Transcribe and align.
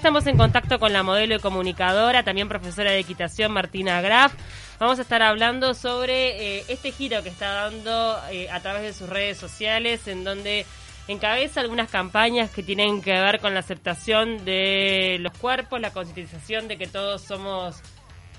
estamos 0.00 0.26
en 0.26 0.38
contacto 0.38 0.78
con 0.78 0.94
la 0.94 1.02
modelo 1.02 1.34
y 1.34 1.40
comunicadora, 1.40 2.22
también 2.22 2.48
profesora 2.48 2.90
de 2.90 3.00
equitación, 3.00 3.52
Martina 3.52 4.00
Graf. 4.00 4.32
Vamos 4.78 4.98
a 4.98 5.02
estar 5.02 5.20
hablando 5.20 5.74
sobre 5.74 6.56
eh, 6.60 6.64
este 6.68 6.90
giro 6.90 7.22
que 7.22 7.28
está 7.28 7.52
dando 7.52 8.18
eh, 8.30 8.48
a 8.48 8.60
través 8.60 8.80
de 8.80 8.94
sus 8.94 9.10
redes 9.10 9.36
sociales, 9.36 10.08
en 10.08 10.24
donde 10.24 10.64
encabeza 11.06 11.60
algunas 11.60 11.90
campañas 11.90 12.50
que 12.50 12.62
tienen 12.62 13.02
que 13.02 13.12
ver 13.12 13.40
con 13.40 13.52
la 13.52 13.60
aceptación 13.60 14.42
de 14.46 15.18
los 15.20 15.36
cuerpos, 15.36 15.82
la 15.82 15.90
concientización 15.90 16.66
de 16.66 16.78
que 16.78 16.86
todos 16.86 17.20
somos 17.20 17.82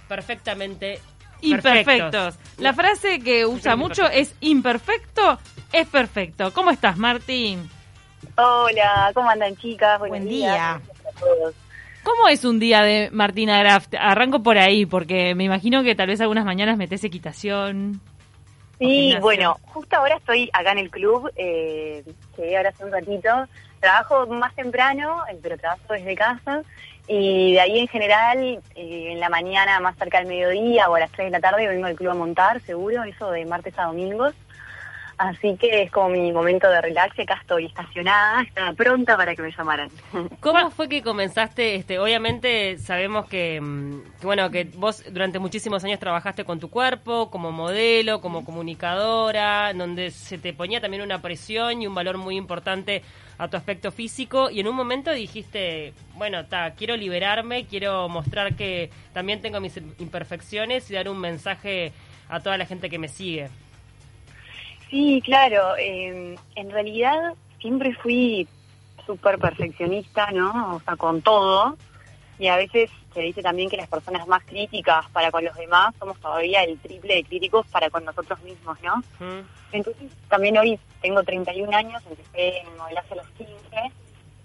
perfectamente 0.08 1.00
imperfectos. 1.42 2.40
La 2.58 2.74
frase 2.74 3.20
que 3.20 3.46
usa 3.46 3.76
mucho 3.76 4.08
es 4.08 4.34
imperfecto 4.40 5.38
es 5.72 5.88
perfecto. 5.88 6.52
¿Cómo 6.54 6.72
estás, 6.72 6.98
Martín? 6.98 7.70
Hola, 8.36 9.12
¿cómo 9.14 9.30
andan 9.30 9.56
chicas? 9.58 10.00
Buen 10.00 10.28
día. 10.28 10.82
¿Cómo 12.04 12.28
es 12.28 12.44
un 12.46 12.60
día 12.60 12.82
de 12.82 13.10
Martina 13.12 13.60
Graft? 13.60 13.94
Arranco 14.00 14.42
por 14.42 14.58
ahí, 14.58 14.86
porque 14.86 15.36
me 15.36 15.44
imagino 15.44 15.84
que 15.84 15.96
tal 15.96 16.08
vez 16.08 16.20
algunas 16.20 16.46
mañanas 16.46 16.78
metes 16.78 17.04
equitación. 17.04 18.02
Sí, 18.80 19.16
bueno, 19.22 19.58
justo 19.66 19.96
ahora 19.96 20.18
estoy 20.18 20.50
acá 20.54 20.72
en 20.72 20.80
el 20.80 20.90
club, 20.90 21.32
eh, 21.36 22.04
llegué 22.36 22.58
ahora 22.58 22.70
hace 22.70 22.84
un 22.84 22.92
ratito, 22.92 23.30
trabajo 23.80 24.26
más 24.26 24.56
temprano, 24.56 25.24
eh, 25.32 25.38
pero 25.40 25.56
trabajo 25.56 25.94
desde 25.94 26.16
casa, 26.16 26.64
y 27.08 27.54
de 27.54 27.60
ahí 27.60 27.80
en 27.80 27.88
general, 27.88 28.40
eh, 28.76 29.12
en 29.12 29.20
la 29.20 29.30
mañana 29.30 29.80
más 29.82 29.96
cerca 29.98 30.18
del 30.18 30.28
mediodía 30.28 30.90
o 30.90 30.96
a 30.96 31.00
las 31.00 31.12
3 31.12 31.28
de 31.28 31.32
la 31.32 31.40
tarde 31.40 31.68
vengo 31.68 31.86
al 31.86 31.96
club 31.96 32.10
a 32.10 32.16
montar, 32.16 32.60
seguro, 32.62 33.04
eso 33.04 33.30
de 33.30 33.46
martes 33.46 33.78
a 33.78 33.86
domingos. 33.86 34.34
Así 35.22 35.56
que 35.56 35.84
es 35.84 35.92
como 35.92 36.10
mi 36.10 36.32
momento 36.32 36.68
de 36.68 36.82
relax, 36.82 37.20
acá 37.20 37.38
estoy 37.40 37.68
estacionada, 37.68 38.42
estaba 38.42 38.74
pronta 38.74 39.16
para 39.16 39.36
que 39.36 39.44
me 39.44 39.52
llamaran. 39.52 39.88
¿Cómo 40.40 40.72
fue 40.72 40.90
que 40.90 41.04
comenzaste? 41.04 41.76
Este, 41.76 42.00
obviamente 42.00 42.80
sabemos 42.80 43.28
que, 43.28 43.62
mm, 43.62 44.24
bueno, 44.24 44.50
que 44.50 44.64
vos 44.64 45.04
durante 45.12 45.38
muchísimos 45.38 45.84
años 45.84 46.00
trabajaste 46.00 46.44
con 46.44 46.60
tu 46.60 46.72
cuerpo, 46.72 47.30
como 47.30 47.52
modelo, 47.52 48.20
como 48.20 48.44
comunicadora, 48.44 49.72
donde 49.74 50.10
se 50.10 50.40
te 50.40 50.54
ponía 50.54 50.82
también 50.82 51.04
una 51.04 51.22
presión 51.22 51.84
y 51.84 51.86
un 51.86 51.94
valor 51.94 52.18
muy 52.18 52.36
importante 52.36 53.04
a 53.38 53.48
tu 53.48 53.58
aspecto 53.58 53.92
físico 53.92 54.50
y 54.50 54.60
en 54.60 54.70
un 54.70 54.76
momento 54.76 55.12
dijiste, 55.12 55.94
bueno, 56.16 56.48
ta, 56.48 56.72
quiero 56.72 56.98
liberarme, 56.98 57.68
quiero 57.68 58.10
mostrar 58.10 58.56
que 58.56 58.90
también 59.14 59.40
tengo 59.40 59.60
mis 59.60 59.78
imperfecciones 60.00 60.90
y 60.90 60.96
dar 60.96 61.08
un 61.10 61.20
mensaje 61.20 61.92
a 62.28 62.40
toda 62.40 62.58
la 62.58 62.66
gente 62.66 62.90
que 62.90 62.98
me 62.98 63.08
sigue. 63.08 63.50
Sí, 64.92 65.22
claro. 65.24 65.76
Eh, 65.78 66.38
en 66.56 66.70
realidad 66.70 67.34
siempre 67.60 67.96
fui 67.96 68.48
súper 69.06 69.40
perfeccionista, 69.40 70.30
¿no? 70.32 70.76
O 70.76 70.82
sea, 70.82 70.98
con 70.98 71.22
todo. 71.22 71.78
Y 72.38 72.48
a 72.48 72.58
veces 72.58 72.90
se 73.14 73.22
dice 73.22 73.42
también 73.42 73.70
que 73.70 73.78
las 73.78 73.88
personas 73.88 74.28
más 74.28 74.44
críticas 74.44 75.06
para 75.12 75.32
con 75.32 75.46
los 75.46 75.56
demás 75.56 75.94
somos 75.98 76.20
todavía 76.20 76.64
el 76.64 76.78
triple 76.80 77.16
de 77.16 77.24
críticos 77.24 77.66
para 77.68 77.90
con 77.90 78.04
nosotros 78.04 78.42
mismos, 78.44 78.78
¿no? 78.84 79.02
Entonces, 79.72 80.12
también 80.28 80.58
hoy 80.58 80.78
tengo 81.02 81.24
31 81.24 81.76
años, 81.76 82.04
empecé 82.10 82.60
en 82.60 82.78
modelaje 82.78 83.14
a 83.14 83.18
los 83.18 83.28
15 83.30 83.48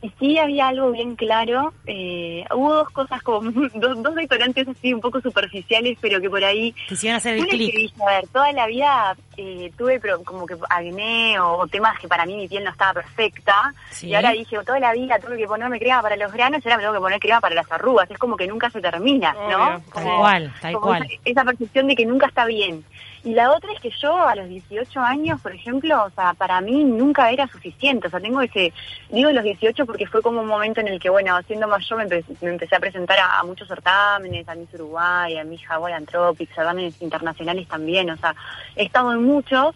y 0.03 0.13
sí 0.19 0.39
había 0.39 0.69
algo 0.69 0.91
bien 0.91 1.17
claro. 1.17 1.73
Eh, 1.87 2.45
hubo 2.55 2.75
dos 2.75 2.91
cosas 2.91 3.23
como 3.23 3.51
dos, 3.75 4.03
dos 4.03 4.15
detonantes 4.15 4.69
así 4.69 4.93
un 4.93 5.01
poco 5.01 5.21
superficiales, 5.21 5.99
pero 6.01 6.21
que 6.21 6.29
por 6.29 6.45
ahí 6.45 6.73
quisieran 6.89 7.17
hacer 7.17 7.39
el 7.39 7.47
clic. 7.47 7.93
A 8.01 8.07
ver, 8.07 8.29
toda 8.29 8.53
la 8.53 8.67
vida 8.67 9.17
eh, 9.37 9.73
tuve 9.77 9.99
pero 10.01 10.23
como 10.23 10.47
que 10.47 10.57
acné 10.69 11.39
o, 11.41 11.67
temas 11.67 11.99
que 11.99 12.09
para 12.09 12.27
mí 12.27 12.37
mi 12.37 12.49
piel 12.49 12.65
no 12.65 12.71
estaba 12.71 12.95
perfecta. 12.95 13.75
Y 14.03 14.15
ahora 14.15 14.33
dije, 14.33 14.57
toda 14.65 14.79
la 14.79 14.93
vida 14.93 15.19
tuve 15.19 15.39
que 15.39 15.47
ponerme 15.47 15.79
crema 15.79 16.03
para 16.03 16.17
los 16.17 16.33
granos 16.33 16.65
y 16.65 16.69
ahora 16.69 16.77
me 16.77 16.83
tengo 16.83 16.95
que 16.95 17.01
poner 17.01 17.21
crema 17.21 17.41
para 17.41 17.55
las 17.55 17.71
arrugas. 17.73 18.11
Es 18.11 18.19
como 18.19 18.37
que 18.37 18.47
nunca 18.47 18.71
se 18.71 18.81
termina, 18.81 19.35
¿no? 19.51 19.83
tal 19.93 20.05
cual, 20.05 20.55
tal 20.61 20.75
cual. 20.75 21.09
esa 21.25 21.45
percepción 21.45 21.87
de 21.87 21.97
que 21.97 22.07
nunca 22.07 22.27
está 22.27 22.45
bien. 22.45 22.85
Y 23.25 23.35
la 23.35 23.53
otra 23.53 23.73
es 23.73 23.81
que 23.81 23.91
yo 23.91 24.17
a 24.17 24.37
los 24.37 24.49
18 24.49 25.01
años, 25.01 25.41
por 25.41 25.55
ejemplo, 25.55 26.05
o 26.05 26.11
sea, 26.11 26.35
para 26.35 26.61
mí 26.61 26.85
nunca 26.85 27.31
era 27.31 27.47
suficiente. 27.49 28.07
O 28.07 28.11
sea, 28.11 28.21
tengo 28.21 28.41
ese, 28.41 28.73
digo 29.11 29.31
los 29.33 29.45
18 29.45 29.85
porque 29.85 30.07
fue 30.07 30.23
como 30.23 30.41
un 30.41 30.47
momento 30.47 30.81
en 30.81 30.89
el 30.89 31.01
que, 31.01 31.11
bueno, 31.11 31.37
siendo 31.47 31.67
más 31.67 31.87
yo 31.89 31.97
me, 31.97 32.05
empecé 32.05 32.77
a 32.77 32.81
presentar 32.81 33.19
a, 33.19 33.43
muchos 33.45 33.69
certámenes, 33.69 34.49
a 34.49 34.55
Miss 34.55 34.73
Uruguay, 34.75 35.39
a 35.39 35.45
Miss 35.45 35.63
Hawaii 35.69 35.95
Anthropics, 35.95 36.55
certámenes 36.55 37.01
internacionales 37.03 37.67
también. 37.69 38.11
O 38.11 38.17
sea, 38.17 38.35
he 38.77 38.85
estado 38.85 39.13
en 39.13 39.23
muchos 39.25 39.75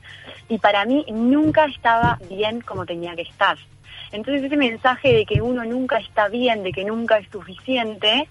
y 0.49 0.59
para 0.59 0.85
mí 0.85 1.05
nunca 1.11 1.65
estaba 1.65 2.19
bien 2.29 2.61
como 2.61 2.87
tenía 2.87 3.17
que 3.17 3.23
estar. 3.23 3.57
Entonces 4.13 4.45
ese 4.45 4.57
mensaje 4.57 5.13
de 5.13 5.27
que 5.27 5.41
uno 5.41 5.65
nunca 5.65 5.99
está 5.99 6.29
bien, 6.29 6.63
de 6.63 6.73
que 6.73 6.85
nunca 6.85 7.19
es 7.19 7.29
suficiente, 7.31 8.29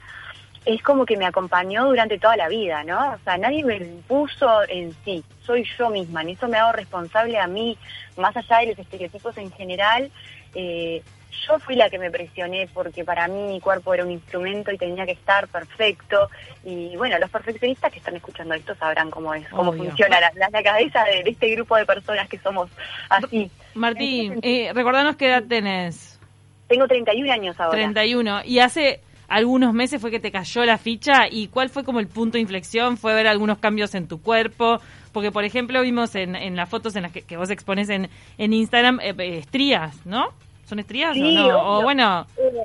es 0.76 0.84
como 0.84 1.06
que 1.06 1.18
me 1.18 1.26
acompañó 1.26 1.86
durante 1.86 2.20
toda 2.20 2.38
la 2.38 2.48
vida, 2.48 2.84
¿no? 2.84 3.14
O 3.14 3.18
sea, 3.24 3.38
nadie 3.38 3.64
me 3.64 3.78
impuso 3.78 4.48
en 4.68 4.94
sí, 5.04 5.24
soy 5.42 5.68
yo 5.78 5.90
misma, 5.90 6.22
en 6.22 6.30
eso 6.30 6.48
me 6.48 6.58
hago 6.58 6.74
responsable 6.74 7.40
a 7.40 7.48
mí, 7.48 7.76
más 8.18 8.38
allá 8.38 8.60
de 8.60 8.68
los 8.68 8.80
estereotipos 8.80 9.36
en 9.38 9.52
general. 9.52 10.12
Eh, 10.54 11.02
yo 11.48 11.58
fui 11.58 11.76
la 11.76 11.90
que 11.90 11.98
me 11.98 12.12
presioné 12.12 12.70
porque 12.72 13.04
para 13.04 13.28
mí 13.28 13.48
mi 13.48 13.60
cuerpo 13.60 13.96
era 13.96 14.04
un 14.04 14.12
instrumento 14.12 14.72
y 14.72 14.78
tenía 14.78 15.08
que 15.08 15.14
estar 15.14 15.48
perfecto. 15.48 16.30
Y 16.64 16.96
bueno, 16.98 17.18
los 17.18 17.32
perfeccionistas 17.32 17.92
que 17.92 17.98
están 17.98 18.16
escuchando 18.16 18.54
esto 18.54 18.76
sabrán 18.76 19.10
cómo 19.10 19.34
es, 19.34 19.48
cómo 19.50 19.74
funciona 19.74 20.20
la, 20.20 20.32
la, 20.36 20.64
cabeza 20.64 21.04
de, 21.06 21.32
este 21.32 21.50
grupo 21.56 21.78
de 21.78 21.86
personas 21.88 22.30
que 22.30 22.38
somos 22.38 22.70
así. 23.10 23.50
Martín, 23.74 24.40
eh, 24.44 24.72
recordanos 24.74 25.16
qué 25.16 25.30
edad 25.30 25.44
tenés. 25.48 26.20
Tengo 26.68 26.88
31 26.88 27.32
años 27.32 27.60
ahora. 27.60 27.76
31. 27.76 28.42
Y 28.46 28.60
hace 28.60 29.02
algunos 29.30 29.74
meses 29.74 30.02
fue 30.02 30.12
que 30.12 30.20
te 30.20 30.32
cayó 30.32 30.66
la 30.66 30.78
ficha 30.78 31.28
y 31.30 31.48
cuál 31.48 31.70
fue 31.70 31.84
como 31.84 32.00
el 32.00 32.08
punto 32.08 32.34
de 32.34 32.42
inflexión, 32.42 32.98
fue 32.98 33.14
ver 33.14 33.28
algunos 33.28 33.60
cambios 33.60 33.96
en 33.96 34.08
tu 34.08 34.22
cuerpo, 34.22 34.80
porque 35.12 35.32
por 35.32 35.44
ejemplo 35.44 35.82
vimos 35.82 36.16
en, 36.16 36.36
en 36.36 36.56
las 36.56 36.70
fotos 36.70 36.96
en 36.96 37.04
las 37.04 37.12
que, 37.12 37.38
vos 37.38 37.50
expones 37.50 37.90
en, 37.90 38.10
en 38.38 38.54
Instagram 38.54 39.00
eh, 39.02 39.14
eh, 39.18 39.38
estrías, 39.38 40.06
¿no? 40.06 40.30
¿Son 40.66 40.80
estrías 40.80 41.16
o 41.18 41.20
no? 41.20 41.78
O 41.78 41.82
bueno, 41.84 42.26
eh, 42.38 42.64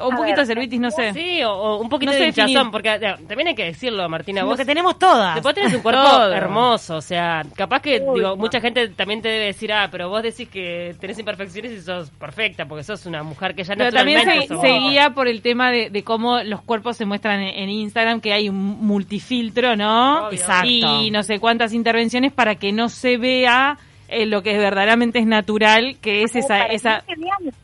o 0.00 0.08
un 0.08 0.16
poquito 0.16 0.40
de 0.40 0.46
celulitis, 0.46 0.80
no 0.80 0.90
sé. 0.90 1.12
Sí, 1.12 1.42
o, 1.42 1.78
un 1.78 1.88
poquito 1.88 2.12
de 2.12 2.26
hinchazón, 2.26 2.70
porque 2.70 2.98
también 3.26 3.48
hay 3.48 3.54
que 3.54 3.64
decirlo, 3.64 4.08
Martina. 4.08 4.44
Vos 4.44 4.56
que 4.56 4.64
tenemos 4.64 4.98
todas. 4.98 5.34
Después 5.34 5.54
tenés 5.54 5.74
un 5.74 5.80
cuerpo 5.82 6.22
hermoso, 6.24 6.96
o 6.96 7.00
sea, 7.00 7.42
capaz 7.54 7.80
que, 7.80 8.00
digo, 8.00 8.36
mucha 8.36 8.60
gente 8.60 8.88
también 8.88 9.22
te 9.22 9.28
debe 9.28 9.46
decir, 9.46 9.72
ah, 9.72 9.88
pero 9.90 10.08
vos 10.08 10.22
decís 10.22 10.48
que 10.48 10.94
tenés 11.00 11.18
imperfecciones 11.18 11.72
y 11.72 11.80
sos 11.80 12.10
perfecta, 12.10 12.66
porque 12.66 12.84
sos 12.84 13.06
una 13.06 13.22
mujer 13.22 13.54
que 13.54 13.64
ya 13.64 13.74
pero 13.76 13.90
también 13.90 14.22
se, 14.24 14.56
seguía 14.56 15.10
por 15.10 15.28
el 15.28 15.42
tema 15.42 15.70
de, 15.70 16.04
cómo 16.04 16.42
los 16.42 16.62
cuerpos 16.62 16.96
se 16.96 17.04
muestran 17.04 17.40
en, 17.40 17.70
Instagram, 17.70 18.20
que 18.20 18.32
hay 18.32 18.48
un 18.48 18.56
multifiltro, 18.56 19.76
¿no? 19.76 20.30
Exacto. 20.30 20.68
Y 20.68 21.10
no 21.10 21.22
sé 21.22 21.38
cuántas 21.38 21.72
intervenciones 21.72 22.32
para 22.32 22.56
que 22.56 22.72
no 22.72 22.88
se 22.88 23.16
vea 23.16 23.78
eh, 24.08 24.26
lo 24.26 24.42
que 24.42 24.56
verdaderamente 24.58 25.18
es 25.18 25.26
natural, 25.26 25.96
que 26.00 26.22
es 26.22 26.36
esa, 26.36 26.66
esa 26.66 27.02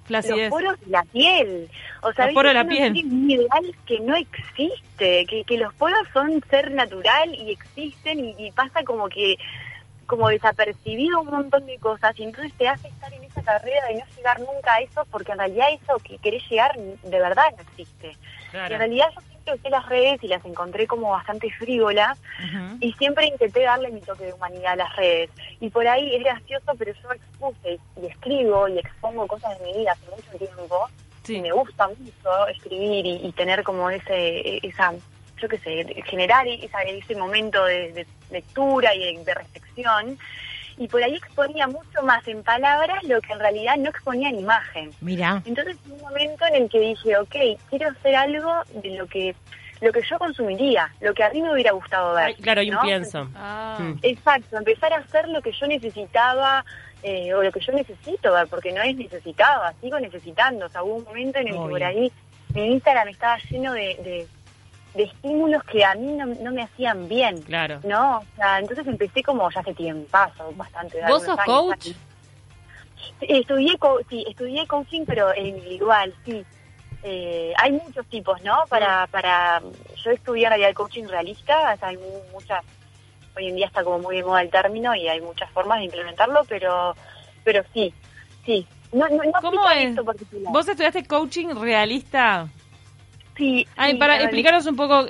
flacidez. 0.05 0.51
Los 0.51 0.61
poros 0.61 0.81
de 0.81 0.91
la 0.91 1.03
piel. 1.05 1.69
O 2.03 2.13
sea, 2.13 2.27
los 2.27 2.35
poros 2.35 2.55
la 2.55 2.65
piel. 2.65 2.93
Un 2.93 3.31
ideal 3.31 3.77
que 3.87 4.01
no 4.01 4.17
existe, 4.17 5.27
que, 5.27 5.45
que 5.45 5.59
los 5.59 5.75
poros 5.75 6.07
son 6.13 6.43
ser 6.49 6.71
natural 6.71 7.35
y 7.35 7.53
existen 7.53 8.35
y, 8.39 8.51
pasa 8.53 8.83
como 8.85 9.09
que 9.09 9.37
como 10.07 10.29
desapercibido 10.29 11.21
un 11.21 11.29
montón 11.29 11.67
de 11.67 11.79
cosas 11.79 12.19
y 12.19 12.25
entonces 12.25 12.53
te 12.55 12.67
hace 12.67 12.89
estar 12.89 13.13
en 13.15 13.23
esa 13.23 13.43
carrera 13.43 13.87
de 13.87 13.95
no 13.95 14.05
llegar 14.17 14.41
nunca 14.41 14.75
a 14.75 14.81
eso 14.81 15.07
porque 15.09 15.31
en 15.31 15.39
realidad 15.39 15.69
eso 15.73 15.99
que 16.03 16.19
querés 16.19 16.43
llegar 16.51 16.77
de 16.77 17.19
verdad 17.21 17.45
no 17.57 17.63
existe. 17.63 18.17
en 18.53 18.79
realidad 18.79 19.07
yo 19.15 19.21
usé 19.55 19.71
las 19.71 19.87
redes 19.89 20.23
y 20.23 20.29
las 20.29 20.45
encontré 20.45 20.87
como 20.87 21.11
bastante 21.11 21.51
frívolas 21.51 22.19
y 22.81 22.93
siempre 22.95 23.27
intenté 23.27 23.63
darle 23.63 23.91
mi 23.91 24.01
toque 24.01 24.27
de 24.27 24.33
humanidad 24.33 24.73
a 24.73 24.77
las 24.77 24.97
redes. 24.97 25.31
Y 25.61 25.71
por 25.71 25.87
ahí 25.87 26.15
es 26.15 26.23
gracioso, 26.23 26.73
pero 26.79 26.93
yo 26.93 27.13
expuse 27.13 27.79
y 28.01 28.07
escribo 28.07 28.69
y 28.69 28.79
expongo 28.79 29.27
cosas 29.27 29.59
de 29.59 29.67
mi 29.67 29.79
vida 29.79 29.93
hace 29.93 30.11
mucho 30.11 30.39
tiempo. 30.39 30.89
Y 31.29 31.41
me 31.41 31.53
gusta 31.53 31.89
mucho 31.89 32.49
escribir 32.49 33.07
y, 33.07 33.33
tener 33.33 33.63
como 33.63 33.89
ese, 33.89 34.67
esa, 34.67 34.93
yo 35.41 35.49
qué 35.49 35.59
sé, 35.59 36.03
generar 36.07 36.47
ese 36.49 37.15
momento 37.15 37.65
de, 37.65 38.07
lectura 38.31 38.95
y 38.95 39.17
de, 39.17 39.25
de 39.25 39.35
reflexión 39.35 40.19
y 40.81 40.89
por 40.89 41.03
ahí 41.05 41.15
exponía 41.15 41.69
mucho 41.69 42.03
más 42.03 42.27
en 42.27 42.43
palabras 42.43 43.05
lo 43.05 43.21
que 43.21 43.35
en 43.35 43.39
realidad 43.39 43.77
no 43.77 43.91
exponía 43.91 44.31
en 44.31 44.41
imagen. 44.41 44.91
Mira. 45.03 45.43
Entonces, 45.45 45.77
un 45.91 46.01
momento 46.01 46.47
en 46.47 46.63
el 46.63 46.71
que 46.71 46.81
dije, 46.81 47.19
ok, 47.19 47.37
quiero 47.69 47.91
hacer 47.91 48.17
algo 48.17 48.51
de 48.83 48.97
lo 48.97 49.07
que 49.07 49.37
lo 49.83 49.93
que 49.93 50.03
yo 50.03 50.19
consumiría, 50.19 50.91
lo 51.01 51.15
que 51.15 51.25
a 51.25 51.31
mí 51.31 51.41
me 51.41 51.53
hubiera 51.53 51.73
gustado 51.73 52.15
ver. 52.15 52.35
claro, 52.37 52.63
y 52.63 52.71
un 52.71 52.81
pienso. 52.81 53.29
Ah. 53.35 53.79
Mm. 53.79 53.99
Exacto, 54.03 54.59
empezar 54.59 54.93
a 54.93 54.99
hacer 54.99 55.29
lo 55.29 55.41
que 55.41 55.53
yo 55.53 55.67
necesitaba 55.67 56.65
eh, 57.03 57.33
o 57.33 57.43
lo 57.43 57.53
que 57.53 57.61
yo 57.61 57.73
necesito 57.73 58.33
ver, 58.33 58.47
porque 58.49 58.73
no 58.73 58.83
es 58.83 58.97
necesitaba, 58.97 59.73
sigo 59.83 60.01
necesitando. 60.01 60.67
O 60.67 60.69
sea, 60.71 60.83
hubo 60.83 60.97
un 60.97 61.05
momento 61.05 61.39
en 61.39 61.49
el 61.49 61.55
que 61.55 61.59
por 61.59 61.83
ahí 61.83 62.13
mi 62.55 62.73
Instagram 62.73 63.09
estaba 63.09 63.39
lleno 63.51 63.73
de 63.75 63.97
de 64.03 64.29
estímulos 64.95 65.63
que 65.65 65.85
a 65.85 65.95
mí 65.95 66.13
no, 66.13 66.51
me 66.53 66.63
hacían 66.63 67.09
bien. 67.09 67.41
Claro. 67.43 67.81
¿No? 67.85 68.19
O 68.19 68.25
sea, 68.37 68.59
entonces 68.59 68.87
empecé 68.87 69.23
como 69.23 69.51
ya 69.51 69.61
hace 69.61 69.75
tiempo, 69.75 70.19
bastante. 70.57 71.01
¿Vos 71.09 71.25
sos 71.25 71.39
coach? 71.45 71.89
Estudié, 73.21 73.79
sí, 74.09 74.25
estudié 74.29 74.67
coaching, 74.67 75.05
pero 75.07 75.35
individual, 75.35 76.15
sí. 76.25 76.45
Eh, 77.03 77.53
hay 77.57 77.73
muchos 77.73 78.05
tipos, 78.07 78.43
¿no? 78.43 78.59
Para, 78.69 79.07
para, 79.07 79.63
yo 80.05 80.11
estudié 80.11 80.45
en 80.45 80.51
realidad 80.51 80.69
el 80.71 80.75
coaching 80.75 81.05
realista, 81.07 81.73
o 81.75 81.79
sea, 81.79 81.89
hay 81.89 81.97
mu- 81.97 82.33
muchas, 82.33 82.63
hoy 83.37 83.49
en 83.49 83.57
día 83.57 83.67
está 83.67 83.83
como 83.85 84.01
muy 84.01 84.17
de 84.17 84.23
moda 84.25 84.43
el 84.43 84.51
término 84.51 84.95
y 84.95 85.09
hay 85.09 85.21
muchas 85.23 85.51
formas 85.51 85.79
de 85.79 85.87
implementarlo, 85.87 86.43
pero, 86.47 86.95
pero 87.43 87.63
sí, 87.73 87.95
sí. 88.45 88.67
No, 88.93 89.09
no, 89.09 89.23
no 89.25 89.33
¿Cómo 89.41 89.71
es? 89.71 89.97
¿Vos 90.51 90.69
estudiaste 90.69 91.05
coaching 91.07 91.55
realista? 91.59 92.49
Sí, 93.41 93.67
Ay, 93.75 93.93
sí, 93.93 93.99
para 93.99 94.21
explicaros 94.21 94.67
un 94.67 94.77
poco 94.77 95.07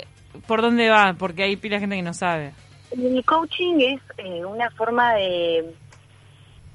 por 0.47 0.63
dónde 0.63 0.89
va, 0.89 1.15
porque 1.19 1.43
hay 1.43 1.57
pila 1.57 1.77
de 1.77 1.81
gente 1.81 1.97
que 1.97 2.03
no 2.03 2.15
sabe. 2.15 2.53
El 2.93 3.25
coaching 3.25 3.81
es 3.81 4.01
eh, 4.19 4.45
una 4.45 4.71
forma 4.71 5.15
de... 5.15 5.75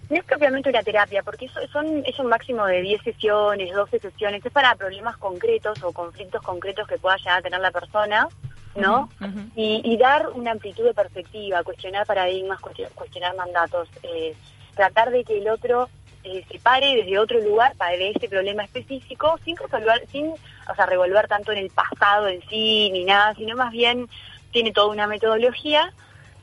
No 0.10 0.18
es 0.18 0.24
propiamente 0.26 0.70
una 0.70 0.84
terapia, 0.84 1.24
porque 1.24 1.46
eso, 1.46 1.60
son, 1.72 2.04
es 2.06 2.20
un 2.20 2.28
máximo 2.28 2.66
de 2.66 2.82
10 2.82 3.02
sesiones, 3.04 3.74
12 3.74 4.00
sesiones. 4.00 4.46
Es 4.46 4.52
para 4.52 4.76
problemas 4.76 5.16
concretos 5.18 5.82
o 5.82 5.94
conflictos 5.94 6.42
concretos 6.44 6.88
que 6.88 6.98
pueda 6.98 7.16
llegar 7.18 7.40
a 7.40 7.42
tener 7.42 7.60
la 7.62 7.72
persona, 7.72 8.28
¿no? 8.76 9.10
Y, 9.56 9.82
y 9.86 9.98
dar 9.98 10.28
una 10.32 10.52
amplitud 10.52 10.84
de 10.84 10.94
perspectiva, 10.94 11.64
cuestionar 11.64 12.06
paradigmas, 12.06 12.60
cuestion- 12.60 12.90
cuestionar 12.94 13.34
mandatos, 13.38 13.88
eh, 14.04 14.36
tratar 14.76 15.10
de 15.10 15.24
que 15.24 15.38
el 15.38 15.48
otro 15.50 15.90
eh, 16.26 16.44
se 16.52 16.60
pare 16.60 16.96
desde 16.98 17.18
otro 17.18 17.40
lugar 17.40 17.74
para 17.76 17.92
de 17.98 18.10
ese 18.12 18.28
problema 18.28 18.64
específico, 18.66 19.40
sin 19.46 19.56
resolver, 19.58 20.06
sin, 20.12 20.34
o 20.70 20.76
sea, 20.76 20.86
revolver 20.86 21.28
tanto 21.28 21.52
en 21.52 21.60
el 21.60 21.70
pasado 21.70 22.28
en 22.28 22.42
sí 22.50 22.90
ni 22.92 23.04
nada, 23.06 23.34
sino 23.36 23.56
más 23.56 23.72
bien 23.72 24.08
tiene 24.52 24.72
toda 24.72 24.88
una 24.88 25.08
metodología 25.08 25.92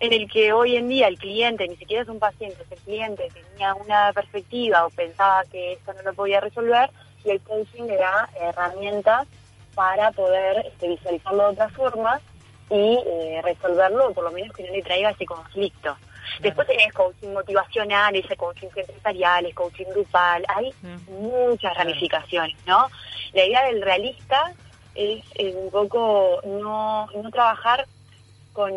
en 0.01 0.13
el 0.13 0.29
que 0.31 0.53
hoy 0.53 0.77
en 0.77 0.89
día 0.89 1.07
el 1.09 1.19
cliente, 1.19 1.67
ni 1.69 1.77
siquiera 1.77 2.03
es 2.03 2.09
un 2.09 2.19
paciente, 2.19 2.57
es 2.65 2.73
el 2.73 2.79
cliente, 2.79 3.29
tenía 3.33 3.75
una 3.75 4.13
perspectiva 4.13 4.85
o 4.85 4.91
pensaba 4.91 5.45
que 5.51 5.75
esto 5.75 5.93
no 5.93 6.03
lo 6.03 6.13
podía 6.15 6.41
resolver 6.41 6.91
y 7.25 7.31
el 7.31 7.41
coaching 7.41 7.85
le 7.85 7.97
da 7.97 8.29
herramientas 8.41 9.29
para 9.75 10.11
poder 10.11 10.67
este, 10.67 10.89
visualizarlo 10.89 11.45
de 11.45 11.49
otra 11.53 11.69
forma 11.71 12.21
y 12.69 12.99
eh, 13.07 13.41
resolverlo, 13.45 14.09
o 14.09 14.13
por 14.13 14.25
lo 14.25 14.31
menos 14.33 14.55
que 14.57 14.65
no 14.65 14.73
le 14.73 14.83
traiga 14.83 15.11
ese 15.11 15.25
conflicto. 15.25 15.97
Después 16.41 16.67
tenés 16.67 16.93
coaching 16.93 17.29
motivacional, 17.29 18.15
ese 18.17 18.37
coaching 18.37 18.69
empresarial, 18.75 19.47
es 19.47 19.55
coaching 19.55 19.85
grupal, 19.91 20.45
hay 20.49 20.73
Sí. 20.73 20.87
muchas 21.11 21.75
ramificaciones, 21.77 22.57
¿no? 22.67 22.89
La 23.33 23.45
idea 23.45 23.65
del 23.65 23.83
realista 23.83 24.53
es 24.95 25.25
un 25.55 25.71
poco 25.71 26.41
no, 26.45 27.09
no 27.15 27.31
trabajar 27.31 27.87
con, 28.53 28.73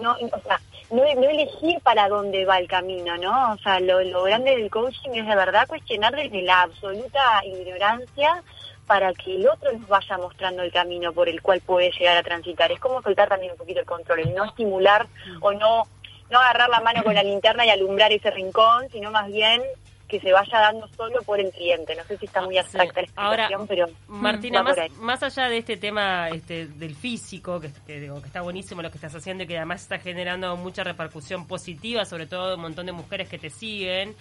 no, 0.00 0.12
o 0.12 0.40
sea, 0.40 0.60
no, 0.90 1.02
no 1.02 1.28
elegir 1.28 1.80
para 1.82 2.08
dónde 2.08 2.44
va 2.44 2.58
el 2.58 2.68
camino, 2.68 3.16
¿no? 3.16 3.52
O 3.52 3.58
sea, 3.58 3.78
lo, 3.80 4.02
lo 4.02 4.24
grande 4.24 4.56
del 4.56 4.70
coaching 4.70 5.10
es 5.10 5.26
de 5.26 5.36
verdad 5.36 5.68
cuestionar 5.68 6.14
desde 6.14 6.42
la 6.42 6.62
absoluta 6.62 7.44
ignorancia 7.44 8.42
para 8.86 9.12
que 9.12 9.36
el 9.36 9.46
otro 9.46 9.70
nos 9.72 9.86
vaya 9.86 10.16
mostrando 10.16 10.62
el 10.62 10.72
camino 10.72 11.12
por 11.12 11.28
el 11.28 11.42
cual 11.42 11.60
puede 11.60 11.90
llegar 11.92 12.16
a 12.16 12.22
transitar. 12.22 12.72
Es 12.72 12.80
como 12.80 13.02
soltar 13.02 13.28
también 13.28 13.52
un 13.52 13.58
poquito 13.58 13.80
el 13.80 13.86
control, 13.86 14.20
el 14.20 14.34
no 14.34 14.44
estimular 14.46 15.06
o 15.40 15.52
no, 15.52 15.84
no 16.30 16.38
agarrar 16.38 16.70
la 16.70 16.80
mano 16.80 17.04
con 17.04 17.14
la 17.14 17.22
linterna 17.22 17.66
y 17.66 17.70
alumbrar 17.70 18.10
ese 18.12 18.30
rincón, 18.30 18.88
sino 18.90 19.10
más 19.10 19.30
bien 19.30 19.62
que 20.08 20.18
se 20.20 20.32
vaya 20.32 20.58
dando 20.58 20.88
solo 20.96 21.20
por 21.22 21.38
el 21.38 21.50
cliente. 21.52 21.94
No 21.94 22.02
sé 22.04 22.16
si 22.16 22.26
está 22.26 22.40
muy 22.42 22.56
abstracta 22.56 23.00
Sí. 23.02 23.06
la 23.14 23.22
Ahora, 23.22 23.42
explicación, 23.48 23.66
pero 23.68 23.86
Martina, 24.08 24.62
más, 24.62 24.76
más 24.98 25.22
allá 25.22 25.48
de 25.48 25.58
este 25.58 25.76
tema 25.76 26.28
este, 26.30 26.66
del 26.66 26.94
físico, 26.96 27.60
que, 27.60 27.70
que 27.86 28.00
digo, 28.00 28.20
que 28.20 28.26
está 28.26 28.40
buenísimo 28.40 28.80
lo 28.82 28.90
que 28.90 28.96
estás 28.96 29.14
haciendo 29.14 29.44
y 29.44 29.46
que 29.46 29.56
además 29.58 29.82
está 29.82 29.98
generando 29.98 30.56
mucha 30.56 30.82
repercusión 30.82 31.46
positiva, 31.46 32.04
sobre 32.06 32.26
todo 32.26 32.54
un 32.56 32.62
montón 32.62 32.86
de 32.86 32.92
mujeres 32.92 33.28
que 33.28 33.38
te 33.38 33.50
siguen, 33.50 34.16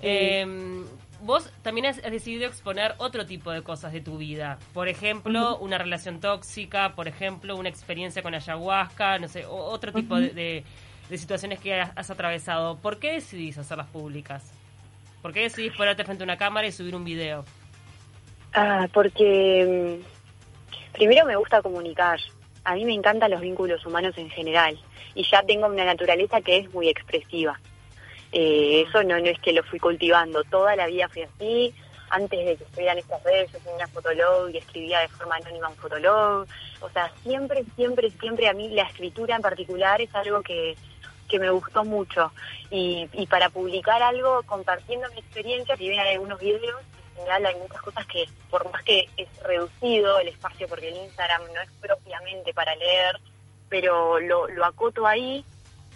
eh, 0.00 0.46
vos 1.22 1.50
también 1.62 1.86
has, 1.86 2.00
decidido 2.02 2.46
exponer 2.46 2.94
otro 2.98 3.26
tipo 3.26 3.50
de 3.50 3.62
cosas 3.62 3.92
de 3.92 4.00
tu 4.00 4.16
vida. 4.16 4.58
Por 4.72 4.88
ejemplo, 4.88 5.58
una 5.58 5.76
relación 5.78 6.20
tóxica, 6.20 6.94
por 6.94 7.08
ejemplo, 7.08 7.56
una 7.56 7.68
experiencia 7.68 8.22
con 8.22 8.34
ayahuasca, 8.34 9.18
no 9.18 9.28
sé, 9.28 9.44
otro 9.46 9.92
tipo 9.92 10.16
de, 10.16 10.30
de- 10.30 10.64
de 11.10 11.16
situaciones 11.18 11.58
que 11.58 11.80
has, 11.80 11.90
has 11.96 12.10
atravesado. 12.10 12.76
¿Por 12.78 12.98
qué 12.98 13.12
decidís 13.14 13.56
hacerlas 13.58 13.86
públicas? 13.88 14.52
¿Por 15.22 15.32
qué 15.32 15.40
decidís 15.40 15.72
ponerte 15.72 16.04
frente 16.04 16.22
a 16.22 16.26
una 16.26 16.36
cámara 16.36 16.66
y 16.66 16.72
subir 16.72 16.94
un 16.94 17.04
video? 17.04 17.44
Ah, 18.54 18.88
porque 18.92 19.98
mm, 20.00 20.96
primero 20.96 21.26
me 21.26 21.36
gusta 21.36 21.62
comunicar. 21.62 22.18
A 22.64 22.74
mí 22.74 22.84
me 22.84 22.94
encantan 22.94 23.30
los 23.30 23.40
vínculos 23.40 23.84
humanos 23.86 24.16
en 24.18 24.30
general 24.30 24.78
y 25.14 25.24
ya 25.24 25.42
tengo 25.42 25.66
una 25.66 25.84
naturaleza 25.84 26.40
que 26.40 26.58
es 26.58 26.72
muy 26.72 26.88
expresiva. 26.88 27.58
Eh, 28.30 28.84
eso 28.86 29.02
no, 29.02 29.18
no 29.18 29.26
es 29.26 29.38
que 29.40 29.52
lo 29.52 29.62
fui 29.62 29.78
cultivando, 29.78 30.44
toda 30.44 30.76
la 30.76 30.86
vida 30.86 31.08
fui 31.08 31.22
así. 31.22 31.74
Antes 32.10 32.38
de 32.38 32.56
que 32.56 32.64
estuvieran 32.64 32.96
estas 32.96 33.22
redes, 33.22 33.52
yo 33.52 33.58
una 33.74 33.86
fotolog 33.88 34.50
y 34.50 34.56
escribía 34.56 35.00
de 35.00 35.08
forma 35.08 35.36
anónima 35.36 35.68
un 35.68 35.76
fotolog. 35.76 36.46
O 36.80 36.88
sea, 36.90 37.12
siempre, 37.22 37.64
siempre, 37.76 38.10
siempre 38.12 38.48
a 38.48 38.54
mí 38.54 38.70
la 38.70 38.84
escritura 38.84 39.36
en 39.36 39.42
particular 39.42 40.00
es 40.00 40.14
algo 40.14 40.40
que, 40.42 40.74
que 41.28 41.38
me 41.38 41.50
gustó 41.50 41.84
mucho. 41.84 42.32
Y, 42.70 43.08
y 43.12 43.26
para 43.26 43.50
publicar 43.50 44.02
algo 44.02 44.42
compartiendo 44.44 45.08
mi 45.10 45.20
experiencia, 45.20 45.76
si 45.76 45.88
hay 45.90 46.14
algunos 46.14 46.40
videos, 46.40 46.80
en 47.12 47.16
general 47.24 47.46
hay 47.46 47.54
muchas 47.56 47.82
cosas 47.82 48.06
que, 48.06 48.24
por 48.50 48.70
más 48.72 48.82
que 48.84 49.08
es 49.16 49.28
reducido 49.42 50.18
el 50.20 50.28
espacio, 50.28 50.66
porque 50.68 50.88
el 50.88 50.96
Instagram 50.96 51.42
no 51.54 51.60
es 51.60 51.68
propiamente 51.80 52.52
para 52.54 52.74
leer, 52.76 53.18
pero 53.68 54.18
lo, 54.20 54.48
lo 54.48 54.64
acoto 54.64 55.06
ahí. 55.06 55.44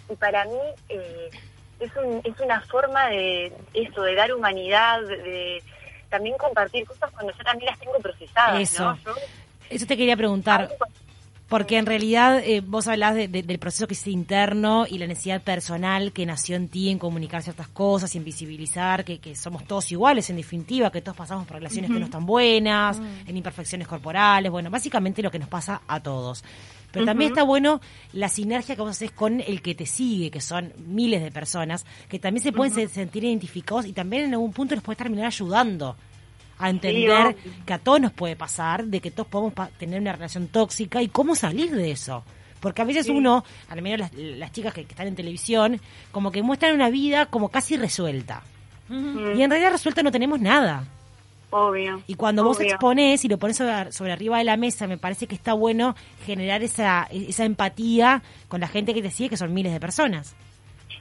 Y 0.09 0.15
para 0.15 0.45
mí 0.45 0.57
eh, 0.89 1.29
es, 1.79 1.91
un, 1.95 2.21
es 2.23 2.39
una 2.39 2.61
forma 2.61 3.07
de 3.07 3.51
eso, 3.73 4.01
de 4.03 4.15
dar 4.15 4.33
humanidad, 4.33 5.01
de 5.01 5.63
también 6.09 6.37
compartir 6.37 6.85
cosas 6.85 7.09
cuando 7.11 7.31
yo 7.35 7.43
también 7.43 7.71
las 7.71 7.79
tengo 7.79 7.97
procesadas. 7.99 8.59
Eso. 8.61 8.83
¿no? 8.83 8.97
Yo- 8.97 9.15
Eso 9.69 9.85
te 9.87 9.97
quería 9.97 10.15
preguntar. 10.17 10.69
Porque 11.53 11.77
en 11.77 11.85
realidad 11.85 12.39
eh, 12.43 12.61
vos 12.65 12.87
hablás 12.87 13.13
de- 13.13 13.27
de- 13.27 13.43
del 13.43 13.59
proceso 13.59 13.85
que 13.85 13.93
es 13.93 14.07
interno 14.07 14.87
y 14.89 14.97
la 14.97 15.05
necesidad 15.05 15.39
personal 15.43 16.11
que 16.11 16.25
nació 16.25 16.55
en 16.55 16.67
ti 16.67 16.89
en 16.89 16.97
comunicar 16.97 17.43
ciertas 17.43 17.67
cosas 17.67 18.13
y 18.15 18.17
en 18.17 18.23
visibilizar 18.23 19.05
que, 19.05 19.19
que 19.19 19.35
somos 19.35 19.63
todos 19.65 19.91
iguales 19.91 20.29
en 20.31 20.37
definitiva, 20.37 20.91
que 20.91 21.01
todos 21.01 21.15
pasamos 21.15 21.45
por 21.45 21.57
relaciones 21.57 21.91
que 21.91 21.99
no 21.99 22.05
están 22.05 22.25
buenas, 22.25 22.99
en 23.27 23.37
imperfecciones 23.37 23.87
corporales, 23.87 24.51
bueno, 24.51 24.71
básicamente 24.71 25.21
lo 25.21 25.29
que 25.29 25.37
nos 25.37 25.47
pasa 25.47 25.81
a 25.87 25.99
todos. 25.99 26.43
Pero 26.91 27.05
también 27.05 27.29
está 27.33 27.43
bueno 27.43 27.81
la 28.13 28.29
sinergia 28.29 28.75
que 28.75 28.81
vos 28.81 28.89
haces 28.91 29.11
con 29.11 29.39
el 29.39 29.61
que 29.61 29.75
te 29.75 29.85
sigue, 29.85 30.31
que 30.31 30.41
son 30.41 30.73
miles 30.87 31.21
de 31.21 31.31
personas, 31.31 31.85
que 32.09 32.17
también 32.17 32.41
se 32.43 32.51
pueden 32.51 32.73
se- 32.73 32.87
sentir 32.87 33.23
identificados 33.25 33.85
y 33.85 33.93
también 33.93 34.23
en 34.25 34.33
algún 34.33 34.53
punto 34.53 34.73
los 34.73 34.83
puedes 34.83 34.97
terminar 34.97 35.27
ayudando 35.27 35.95
a 36.59 36.69
entender 36.69 37.35
que 37.65 37.73
a 37.73 37.79
todos 37.79 37.99
nos 38.01 38.11
puede 38.13 38.35
pasar, 38.35 38.85
de 38.85 38.99
que 39.01 39.11
todos 39.11 39.27
podemos 39.27 39.53
pa- 39.53 39.69
tener 39.77 39.99
una 40.01 40.13
relación 40.13 40.47
tóxica 40.47 41.01
y 41.01 41.07
cómo 41.07 41.35
salir 41.35 41.71
de 41.71 41.91
eso. 41.91 42.23
Porque 42.59 42.81
a 42.81 42.85
veces 42.85 43.09
uno, 43.09 43.43
al 43.69 43.81
menos 43.81 43.99
las, 43.99 44.13
las 44.13 44.51
chicas 44.53 44.73
que, 44.73 44.85
que 44.85 44.91
están 44.93 45.07
en 45.07 45.15
televisión, 45.15 45.81
como 46.11 46.31
que 46.31 46.41
muestran 46.41 46.73
una 46.75 46.89
vida 46.89 47.25
como 47.25 47.49
casi 47.49 47.75
resuelta. 47.75 48.41
Mm, 48.87 49.35
Y 49.37 49.43
en 49.43 49.49
realidad 49.49 49.71
resuelta 49.71 50.01
no 50.03 50.11
tenemos 50.11 50.39
nada. 50.39 50.85
obvio. 51.49 52.01
Y 52.07 52.15
cuando 52.15 52.43
vos 52.43 52.59
exponés 52.61 53.25
y 53.25 53.27
lo 53.27 53.37
pones 53.37 53.57
sobre, 53.57 53.91
sobre 53.91 54.11
arriba 54.13 54.37
de 54.37 54.43
la 54.45 54.55
mesa, 54.57 54.87
me 54.87 54.97
parece 54.97 55.27
que 55.27 55.35
está 55.35 55.53
bueno 55.53 55.95
generar 56.25 56.63
esa, 56.63 57.07
esa 57.11 57.43
empatía 57.45 58.23
con 58.47 58.61
la 58.61 58.67
gente 58.69 58.93
que 58.93 59.01
te 59.01 59.11
sigue, 59.11 59.29
que 59.31 59.37
son 59.37 59.53
miles 59.53 59.73
de 59.73 59.79
personas. 59.81 60.33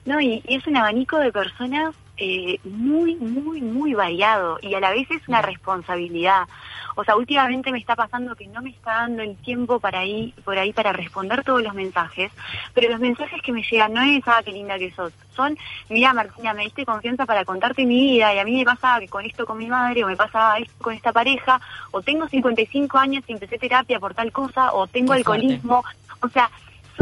No, 0.05 0.21
y, 0.21 0.43
y 0.49 0.57
es 0.57 0.67
un 0.67 0.77
abanico 0.77 1.19
de 1.19 1.31
personas 1.31 1.95
eh, 2.19 2.59
muy, 2.65 3.17
muy, 3.17 3.63
muy 3.63 3.95
variado 3.95 4.59
y 4.61 4.75
a 4.75 4.81
la 4.81 4.91
vez 4.91 5.11
es 5.11 5.27
una 5.29 5.43
responsabilidad. 5.43 6.47
O 6.95 7.05
sea, 7.05 7.17
últimamente 7.17 7.73
me 7.73 7.79
está 7.79 7.97
pasando 7.97 8.37
que 8.37 8.47
no 8.47 8.61
me 8.61 8.71
está 8.71 8.93
dando 8.93 9.23
el 9.23 9.35
tiempo 9.37 9.81
para 9.81 10.05
ir 10.05 10.35
por 10.45 10.59
ahí 10.59 10.73
para 10.73 10.93
responder 10.93 11.43
todos 11.43 11.63
los 11.63 11.75
mensajes, 11.75 12.31
pero 12.75 12.91
los 12.91 13.01
mensajes 13.01 13.41
que 13.43 13.53
me 13.53 13.63
llegan 13.63 13.95
no 13.95 14.03
es, 14.03 14.23
ah, 14.27 14.43
qué 14.45 14.53
linda 14.53 14.79
que 14.79 14.91
sos, 14.91 15.13
son, 15.35 15.57
mira 15.89 16.13
Martina, 16.13 16.53
me 16.53 16.65
diste 16.65 16.85
confianza 16.85 17.25
para 17.25 17.47
contarte 17.47 17.87
mi 17.87 17.99
vida 17.99 18.35
y 18.35 18.39
a 18.39 18.45
mí 18.45 18.59
me 18.59 18.65
pasa 18.65 19.01
que 19.01 19.09
con 19.09 19.25
esto 19.25 19.47
con 19.47 19.57
mi 19.57 19.67
madre 19.67 20.05
o 20.05 20.07
me 20.07 20.17
pasa 20.17 20.59
esto 20.59 20.75
con 20.83 20.95
esta 20.95 21.13
pareja 21.13 21.61
o 21.93 22.03
tengo 22.03 22.29
55 22.29 22.99
años 22.99 23.25
y 23.27 23.33
empecé 23.33 23.59
terapia 23.59 23.99
por 23.99 24.15
tal 24.15 24.31
cosa 24.33 24.75
o 24.75 24.87
tengo 24.87 25.15
alcoholismo. 25.15 25.83
O 26.21 26.29
sea, 26.29 26.51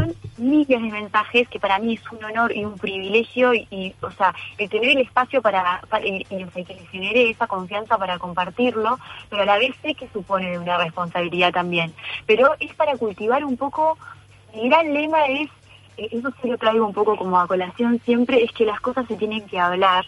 son 0.01 0.15
miles 0.39 0.69
de 0.69 0.79
mensajes 0.79 1.49
que 1.49 1.61
para 1.61 1.79
mí 1.79 1.95
es 1.95 2.13
un 2.13 2.25
honor 2.25 2.57
y 2.57 2.65
un 2.65 2.79
privilegio 2.79 3.53
y, 3.55 3.95
o 4.01 4.11
sea, 4.11 4.35
el 4.59 4.69
tener 4.69 4.91
el 4.91 4.99
espacio 4.99 5.43
para, 5.43 5.83
y, 6.05 6.27
y, 6.31 6.45
o 6.45 6.51
que 6.51 6.65
genere 6.91 7.31
esa 7.31 7.47
confianza 7.47 7.99
para 7.99 8.19
compartirlo, 8.19 8.99
pero 9.29 9.43
a 9.43 9.47
la 9.47 9.59
vez 9.59 9.75
sé 9.83 9.95
que 9.95 10.09
supone 10.09 10.59
una 10.59 10.79
responsabilidad 10.79 11.53
también. 11.53 11.93
Pero 12.27 12.55
es 12.61 12.75
para 12.75 12.97
cultivar 12.97 13.45
un 13.45 13.57
poco, 13.57 13.99
mi 14.55 14.69
gran 14.69 14.93
lema 14.93 15.27
es, 15.27 15.49
eh, 15.97 16.09
eso 16.13 16.33
sí 16.41 16.49
lo 16.49 16.59
traigo 16.59 16.87
un 16.87 16.95
poco 16.95 17.17
como 17.17 17.39
a 17.39 17.47
colación 17.47 18.01
siempre, 18.05 18.43
es 18.43 18.53
que 18.53 18.65
las 18.65 18.81
cosas 18.81 19.07
se 19.07 19.17
tienen 19.17 19.47
que 19.47 19.59
hablar. 19.59 20.07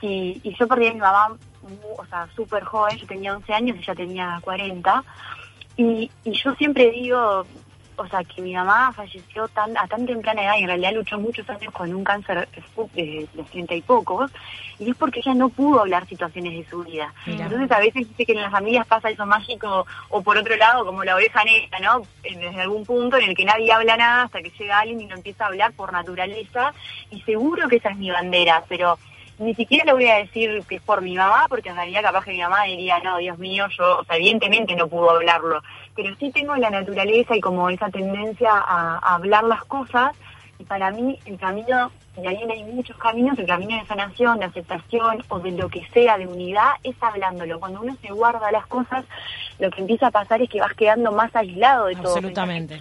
Y, 0.00 0.40
y 0.42 0.54
yo 0.58 0.68
perdí 0.68 0.88
a 0.88 0.94
mi 0.94 1.00
mamá, 1.00 1.36
o 1.98 2.06
sea, 2.06 2.28
súper 2.34 2.64
joven, 2.64 2.96
yo 2.98 3.06
tenía 3.06 3.34
11 3.34 3.52
años, 3.52 3.76
ella 3.78 3.94
tenía 3.94 4.40
40. 4.42 5.04
Y, 5.78 6.10
y 6.24 6.32
yo 6.32 6.54
siempre 6.54 6.90
digo, 6.90 7.44
o 7.96 8.06
sea, 8.06 8.22
que 8.24 8.42
mi 8.42 8.54
mamá 8.54 8.92
falleció 8.92 9.48
tan 9.48 9.76
a 9.76 9.86
tan 9.86 10.06
temprana 10.06 10.42
edad 10.42 10.54
y 10.58 10.62
en 10.62 10.68
realidad 10.68 10.92
luchó 10.92 11.18
muchos 11.18 11.48
años 11.50 11.72
con 11.72 11.94
un 11.94 12.04
cáncer 12.04 12.48
de 12.94 13.28
los 13.34 13.46
treinta 13.50 13.74
y 13.74 13.82
pocos, 13.82 14.30
y 14.78 14.90
es 14.90 14.96
porque 14.96 15.20
ella 15.20 15.34
no 15.34 15.48
pudo 15.48 15.80
hablar 15.80 16.06
situaciones 16.06 16.52
de 16.52 16.70
su 16.70 16.84
vida. 16.84 17.12
Entonces 17.26 17.70
a 17.72 17.78
veces 17.78 18.08
dice 18.08 18.26
que 18.26 18.32
en 18.32 18.42
las 18.42 18.52
familias 18.52 18.86
pasa 18.86 19.10
eso 19.10 19.24
mágico, 19.26 19.86
o 20.10 20.22
por 20.22 20.36
otro 20.36 20.56
lado, 20.56 20.84
como 20.84 21.04
la 21.04 21.16
oveja 21.16 21.42
negra, 21.44 21.78
¿no? 21.80 22.02
Desde 22.22 22.60
algún 22.60 22.84
punto 22.84 23.16
en 23.16 23.30
el 23.30 23.36
que 23.36 23.44
nadie 23.44 23.72
habla 23.72 23.96
nada 23.96 24.22
hasta 24.24 24.42
que 24.42 24.50
llega 24.50 24.78
alguien 24.78 25.00
y 25.00 25.06
no 25.06 25.16
empieza 25.16 25.44
a 25.44 25.48
hablar 25.48 25.72
por 25.72 25.92
naturaleza, 25.92 26.74
y 27.10 27.20
seguro 27.22 27.68
que 27.68 27.76
esa 27.76 27.90
es 27.90 27.96
mi 27.96 28.10
bandera, 28.10 28.64
pero 28.68 28.98
ni 29.38 29.54
siquiera 29.54 29.84
le 29.84 29.92
voy 29.92 30.06
a 30.06 30.16
decir 30.16 30.62
que 30.68 30.76
es 30.76 30.82
por 30.82 31.02
mi 31.02 31.14
mamá, 31.14 31.46
porque 31.48 31.68
en 31.68 31.76
realidad 31.76 32.02
capaz 32.02 32.24
que 32.24 32.32
mi 32.32 32.40
mamá 32.40 32.64
diría, 32.64 32.98
no, 33.00 33.18
Dios 33.18 33.38
mío, 33.38 33.66
yo, 33.76 33.98
o 33.98 34.04
sea, 34.04 34.16
evidentemente 34.16 34.74
no 34.74 34.88
pudo 34.88 35.10
hablarlo, 35.10 35.62
pero 35.94 36.14
sí 36.16 36.30
tengo 36.30 36.56
la 36.56 36.70
naturaleza 36.70 37.36
y 37.36 37.40
como 37.40 37.68
esa 37.68 37.90
tendencia 37.90 38.50
a, 38.50 38.98
hablar 39.14 39.44
las 39.44 39.64
cosas, 39.64 40.16
y 40.58 40.64
para 40.64 40.90
mí 40.90 41.18
el 41.26 41.36
camino, 41.36 41.92
y 42.16 42.26
ahí 42.26 42.38
hay 42.50 42.64
muchos 42.64 42.96
caminos, 42.96 43.38
el 43.38 43.46
camino 43.46 43.78
de 43.78 43.86
sanación, 43.86 44.38
de 44.38 44.46
aceptación 44.46 45.22
o 45.28 45.38
de 45.38 45.50
lo 45.50 45.68
que 45.68 45.86
sea, 45.92 46.16
de 46.16 46.26
unidad, 46.26 46.70
es 46.82 46.96
hablándolo. 47.02 47.60
Cuando 47.60 47.82
uno 47.82 47.94
se 48.00 48.10
guarda 48.10 48.50
las 48.50 48.66
cosas, 48.66 49.04
lo 49.58 49.70
que 49.70 49.82
empieza 49.82 50.06
a 50.06 50.10
pasar 50.10 50.40
es 50.40 50.48
que 50.48 50.60
vas 50.60 50.72
quedando 50.72 51.12
más 51.12 51.36
aislado 51.36 51.86
de 51.86 51.96
todo. 51.96 52.14
Absolutamente. 52.14 52.78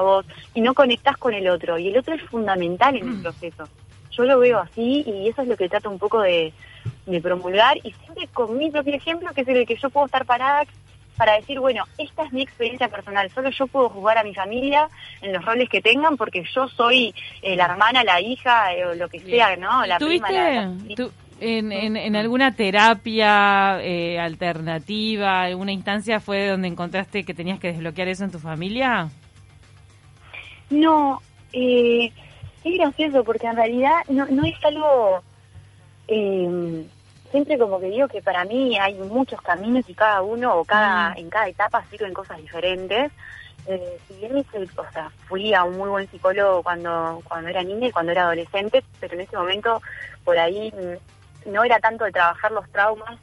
vos 0.00 0.24
y 0.54 0.62
no 0.62 0.72
conectás 0.72 1.18
con 1.18 1.34
el 1.34 1.46
otro, 1.50 1.78
y 1.78 1.88
el 1.88 1.98
otro 1.98 2.14
es 2.14 2.22
fundamental 2.22 2.96
en 2.96 3.06
el 3.06 3.16
mm. 3.16 3.22
proceso 3.22 3.68
yo 4.10 4.24
lo 4.24 4.38
veo 4.38 4.58
así 4.58 5.04
y 5.06 5.28
eso 5.28 5.42
es 5.42 5.48
lo 5.48 5.56
que 5.56 5.68
trato 5.68 5.90
un 5.90 5.98
poco 5.98 6.20
de, 6.20 6.52
promulgar 7.22 7.76
y 7.78 7.92
siempre 7.92 8.28
con 8.28 8.56
mi 8.56 8.70
propio 8.70 8.94
ejemplo, 8.94 9.32
que 9.34 9.40
es 9.42 9.48
el 9.48 9.66
que 9.66 9.76
yo 9.76 9.90
puedo 9.90 10.06
estar 10.06 10.24
parada 10.24 10.62
para 11.16 11.34
decir, 11.34 11.58
bueno, 11.60 11.84
esta 11.98 12.24
es 12.24 12.32
mi 12.32 12.40
experiencia 12.42 12.88
personal, 12.88 13.28
solo 13.30 13.50
yo 13.50 13.66
puedo 13.66 13.90
jugar 13.90 14.16
a 14.16 14.24
mi 14.24 14.34
familia 14.34 14.88
en 15.20 15.32
los 15.32 15.44
roles 15.44 15.68
que 15.68 15.82
tengan 15.82 16.16
porque 16.16 16.44
yo 16.54 16.68
soy 16.68 17.14
eh, 17.42 17.56
la 17.56 17.66
hermana, 17.66 18.04
la 18.04 18.20
hija 18.20 18.72
eh, 18.74 18.86
o 18.86 18.94
lo 18.94 19.08
que 19.08 19.20
sea, 19.20 19.56
¿no? 19.56 19.84
La 19.84 19.98
prima, 19.98 20.30
la, 20.30 20.72
en, 21.40 21.72
en, 21.72 22.16
alguna 22.16 22.54
terapia 22.54 23.82
eh, 23.82 24.18
alternativa, 24.18 25.42
alguna 25.42 25.72
instancia 25.72 26.20
fue 26.20 26.48
donde 26.48 26.68
encontraste 26.68 27.24
que 27.24 27.34
tenías 27.34 27.58
que 27.58 27.68
desbloquear 27.68 28.08
eso 28.08 28.24
en 28.24 28.30
tu 28.30 28.38
familia? 28.38 29.08
No, 30.68 31.20
eh, 31.52 32.12
es 32.64 32.78
gracioso 32.78 33.24
porque 33.24 33.46
en 33.46 33.56
realidad 33.56 33.96
no, 34.08 34.26
no 34.26 34.44
es 34.44 34.56
algo... 34.64 35.22
Eh, 36.08 36.86
siempre 37.30 37.58
como 37.58 37.80
que 37.80 37.86
digo 37.86 38.08
que 38.08 38.22
para 38.22 38.44
mí 38.44 38.78
hay 38.78 38.94
muchos 38.94 39.40
caminos 39.40 39.88
y 39.88 39.94
cada 39.94 40.22
uno 40.22 40.56
o 40.56 40.64
cada 40.64 41.14
en 41.14 41.30
cada 41.30 41.48
etapa 41.48 41.84
sirven 41.90 42.12
cosas 42.12 42.38
diferentes. 42.38 43.12
Eh, 43.66 43.98
si 44.08 44.14
bien 44.14 44.36
o 44.38 44.92
sea, 44.92 45.10
fui 45.28 45.54
a 45.54 45.64
un 45.64 45.76
muy 45.76 45.88
buen 45.88 46.10
psicólogo 46.10 46.62
cuando, 46.62 47.20
cuando 47.28 47.50
era 47.50 47.62
niña 47.62 47.88
y 47.88 47.92
cuando 47.92 48.12
era 48.12 48.22
adolescente, 48.22 48.82
pero 48.98 49.14
en 49.14 49.20
ese 49.20 49.36
momento 49.36 49.80
por 50.24 50.38
ahí 50.38 50.72
mm, 50.72 51.52
no 51.52 51.62
era 51.62 51.78
tanto 51.78 52.04
de 52.04 52.12
trabajar 52.12 52.50
los 52.52 52.68
traumas, 52.70 53.18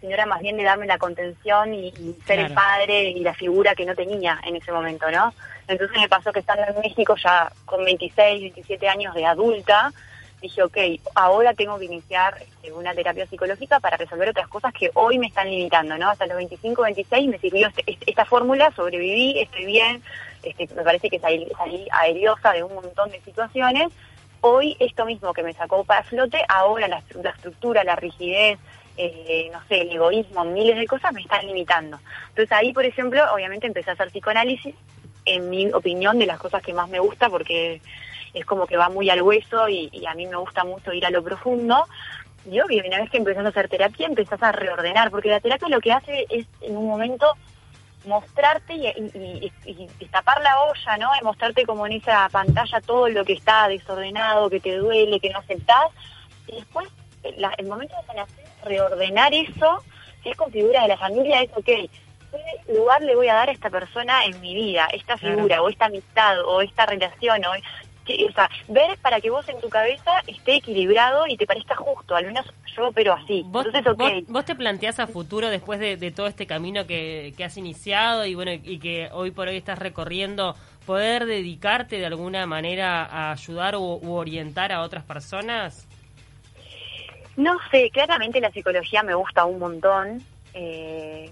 sino 0.00 0.14
era 0.14 0.26
más 0.26 0.40
bien 0.40 0.56
de 0.56 0.64
darme 0.64 0.86
la 0.86 0.98
contención 0.98 1.74
y, 1.74 1.92
ser 2.26 2.38
el 2.40 2.54
padre 2.54 3.10
y 3.10 3.20
la 3.20 3.34
figura 3.34 3.74
que 3.74 3.84
no 3.84 3.94
tenía 3.94 4.40
en 4.46 4.56
ese 4.56 4.72
momento, 4.72 5.10
¿no? 5.10 5.34
Entonces 5.68 5.96
me 5.98 6.08
pasó 6.08 6.32
que 6.32 6.40
estando 6.40 6.64
en 6.64 6.80
México 6.80 7.14
ya 7.22 7.52
con 7.64 7.84
26, 7.84 8.40
27 8.40 8.88
años 8.88 9.14
de 9.14 9.26
adulta, 9.26 9.92
dije, 10.40 10.62
ok, 10.62 10.76
ahora 11.14 11.54
tengo 11.54 11.78
que 11.78 11.84
iniciar 11.84 12.38
este, 12.40 12.72
una 12.72 12.94
terapia 12.94 13.26
psicológica 13.26 13.78
para 13.80 13.96
resolver 13.96 14.30
otras 14.30 14.48
cosas 14.48 14.72
que 14.72 14.90
hoy 14.94 15.18
me 15.18 15.26
están 15.26 15.50
limitando, 15.50 15.96
¿no? 15.98 16.08
Hasta 16.08 16.26
los 16.26 16.36
25, 16.36 16.82
26 16.82 17.28
me 17.28 17.38
sirvió 17.38 17.68
este, 17.68 17.84
este, 17.86 18.10
esta 18.10 18.24
fórmula, 18.24 18.72
sobreviví, 18.74 19.38
estoy 19.38 19.66
bien, 19.66 20.02
este, 20.42 20.68
me 20.74 20.82
parece 20.82 21.10
que 21.10 21.18
salí, 21.18 21.46
aeriosa 21.92 22.52
de 22.52 22.62
un 22.62 22.74
montón 22.74 23.10
de 23.10 23.20
situaciones. 23.20 23.88
Hoy 24.40 24.76
esto 24.80 25.04
mismo 25.04 25.34
que 25.34 25.42
me 25.42 25.52
sacó 25.52 25.84
para 25.84 26.02
flote, 26.02 26.42
ahora 26.48 26.88
la, 26.88 26.98
estructura, 26.98 27.84
la 27.84 27.96
rigidez, 27.96 28.58
eh, 28.96 29.50
no 29.52 29.60
sé, 29.68 29.82
el 29.82 29.92
egoísmo, 29.92 30.44
miles 30.44 30.76
de 30.76 30.86
cosas 30.86 31.12
me 31.12 31.22
están 31.22 31.46
limitando. 31.46 31.98
Entonces 32.28 32.52
ahí, 32.52 32.72
por 32.72 32.84
ejemplo, 32.84 33.22
obviamente 33.32 33.66
empecé 33.66 33.90
a 33.90 33.92
hacer 33.94 34.08
psicoanálisis 34.08 34.74
en 35.24 35.50
mi 35.50 35.72
opinión, 35.72 36.18
de 36.18 36.26
las 36.26 36.38
cosas 36.38 36.62
que 36.62 36.74
más 36.74 36.88
me 36.88 36.98
gusta 36.98 37.28
porque 37.28 37.80
es 38.34 38.44
como 38.44 38.66
que 38.66 38.76
va 38.76 38.88
muy 38.88 39.10
al 39.10 39.22
hueso 39.22 39.68
y, 39.68 39.90
a 40.06 40.14
mí 40.14 40.26
me 40.26 40.36
gusta 40.36 40.64
mucho 40.64 40.92
ir 40.92 41.04
a 41.06 41.10
lo 41.10 41.22
profundo. 41.22 41.86
Y 42.50 42.60
obvio, 42.60 42.82
una 42.86 43.00
vez 43.00 43.10
que 43.10 43.18
empezás 43.18 43.44
a 43.44 43.48
hacer 43.48 43.68
terapia, 43.68 44.06
empezás 44.06 44.42
a 44.42 44.52
reordenar, 44.52 45.10
porque 45.10 45.28
la 45.28 45.40
terapia 45.40 45.68
lo 45.68 45.80
que 45.80 45.92
hace 45.92 46.26
es 46.30 46.46
en 46.62 46.76
un 46.76 46.86
momento 46.86 47.34
mostrarte 48.06 48.74
y, 48.74 49.52
y, 49.66 50.06
tapar 50.06 50.40
la 50.40 50.58
olla, 50.62 50.96
¿no? 50.96 51.10
Mostrarte 51.22 51.66
como 51.66 51.86
en 51.86 51.92
esa 51.92 52.28
pantalla 52.30 52.80
todo 52.80 53.08
lo 53.08 53.24
que 53.24 53.34
está 53.34 53.68
desordenado, 53.68 54.48
que 54.48 54.60
te 54.60 54.76
duele, 54.76 55.20
que 55.20 55.30
no 55.30 55.38
aceptás. 55.38 55.88
Y 56.46 56.56
después, 56.56 56.88
el 57.22 57.66
momento 57.66 57.94
de 58.00 58.06
sanación, 58.06 58.49
reordenar 58.64 59.32
eso, 59.34 59.82
si 60.22 60.30
es 60.30 60.36
con 60.36 60.50
figura 60.50 60.82
de 60.82 60.88
la 60.88 60.98
familia, 60.98 61.42
es 61.42 61.50
ok, 61.56 61.64
qué 61.64 61.90
lugar 62.74 63.02
le 63.02 63.16
voy 63.16 63.28
a 63.28 63.34
dar 63.34 63.48
a 63.48 63.52
esta 63.52 63.70
persona 63.70 64.24
en 64.24 64.40
mi 64.40 64.54
vida, 64.54 64.88
esta 64.92 65.16
figura, 65.16 65.62
o 65.62 65.68
esta 65.68 65.86
amistad, 65.86 66.40
o 66.44 66.60
esta 66.60 66.86
relación, 66.86 67.44
o, 67.44 67.50
o 67.50 68.32
sea, 68.32 68.50
ver 68.68 68.98
para 68.98 69.20
que 69.20 69.30
vos 69.30 69.48
en 69.48 69.60
tu 69.60 69.68
cabeza 69.68 70.22
esté 70.26 70.56
equilibrado 70.56 71.26
y 71.26 71.36
te 71.36 71.46
parezca 71.46 71.76
justo, 71.76 72.14
al 72.14 72.26
menos 72.26 72.46
yo 72.76 72.92
pero 72.92 73.14
así. 73.14 73.42
¿Vos, 73.46 73.66
Entonces, 73.66 73.92
okay. 73.92 74.24
vos, 74.28 74.44
te 74.44 74.54
planteás 74.54 75.00
a 75.00 75.06
futuro 75.06 75.48
después 75.48 75.80
de, 75.80 76.10
todo 76.10 76.26
este 76.26 76.46
camino 76.46 76.86
que, 76.86 77.34
has 77.44 77.56
iniciado 77.56 78.26
y 78.26 78.34
bueno 78.34 78.52
y 78.52 78.78
que 78.78 79.08
hoy 79.12 79.30
por 79.30 79.48
hoy 79.48 79.56
estás 79.56 79.78
recorriendo, 79.78 80.54
poder 80.86 81.26
dedicarte 81.26 81.98
de 81.98 82.06
alguna 82.06 82.46
manera 82.46 83.04
a 83.04 83.32
ayudar 83.32 83.76
u, 83.76 84.00
u 84.02 84.12
orientar 84.12 84.72
a 84.72 84.82
otras 84.82 85.04
personas? 85.04 85.86
No 87.36 87.58
sé, 87.70 87.90
claramente 87.90 88.40
la 88.40 88.50
psicología 88.50 89.02
me 89.02 89.14
gusta 89.14 89.44
un 89.44 89.58
montón. 89.58 90.22
Eh, 90.54 91.30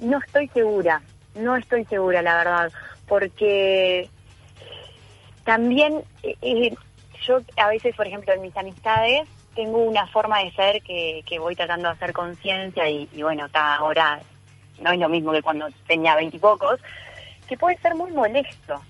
no 0.00 0.18
estoy 0.18 0.48
segura, 0.48 1.02
no 1.34 1.56
estoy 1.56 1.84
segura, 1.86 2.22
la 2.22 2.36
verdad, 2.36 2.72
porque 3.06 4.08
también 5.44 6.02
eh, 6.22 6.36
eh, 6.42 6.74
yo 7.22 7.40
a 7.56 7.68
veces, 7.68 7.94
por 7.96 8.06
ejemplo, 8.06 8.32
en 8.32 8.42
mis 8.42 8.56
amistades 8.56 9.28
tengo 9.54 9.78
una 9.78 10.06
forma 10.06 10.40
de 10.40 10.52
ser 10.52 10.82
que, 10.82 11.22
que 11.26 11.38
voy 11.38 11.56
tratando 11.56 11.88
de 11.88 11.94
hacer 11.94 12.12
conciencia 12.12 12.88
y, 12.88 13.08
bueno, 13.22 13.46
está 13.46 13.76
ahora 13.76 14.20
no 14.80 14.92
es 14.92 14.98
lo 15.00 15.08
mismo 15.08 15.32
que 15.32 15.42
cuando 15.42 15.66
tenía 15.86 16.14
veintipocos, 16.14 16.80
que 17.48 17.56
puede 17.56 17.76
ser 17.78 17.96
muy 17.96 18.12
molesto, 18.12 18.80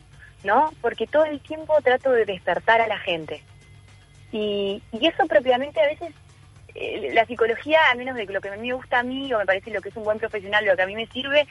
¿no? 0.44 0.70
Porque 0.82 1.06
todo 1.06 1.24
el 1.24 1.40
tiempo 1.40 1.74
trato 1.82 2.10
de 2.10 2.26
despertar 2.26 2.80
a 2.82 2.86
la 2.86 2.98
gente. 2.98 3.42
Y, 4.32 4.82
y 4.92 5.06
eso 5.06 5.26
propiamente 5.26 5.80
a 5.80 5.87
veces 5.87 6.12
eh, 6.75 7.11
la 7.12 7.26
psicología, 7.26 7.78
a 7.90 7.94
menos 7.97 8.14
de 8.14 8.26
que 8.26 8.32
lo 8.32 8.40
que 8.40 8.50
me 8.50 8.73
gusta 8.73 9.00
a 9.00 9.02
mí 9.02 9.32
o 9.32 9.38
me 9.38 9.47
parece 9.47 9.70
lo 9.70 9.80
que 9.80 9.88
es 9.88 9.97
un 9.97 10.04
buen 10.04 10.18
profesional, 10.18 10.64
lo 10.64 10.76
que 10.76 10.82
a 10.82 10.87
mí 10.87 10.94
me 10.94 11.06
sirve, 11.06 11.47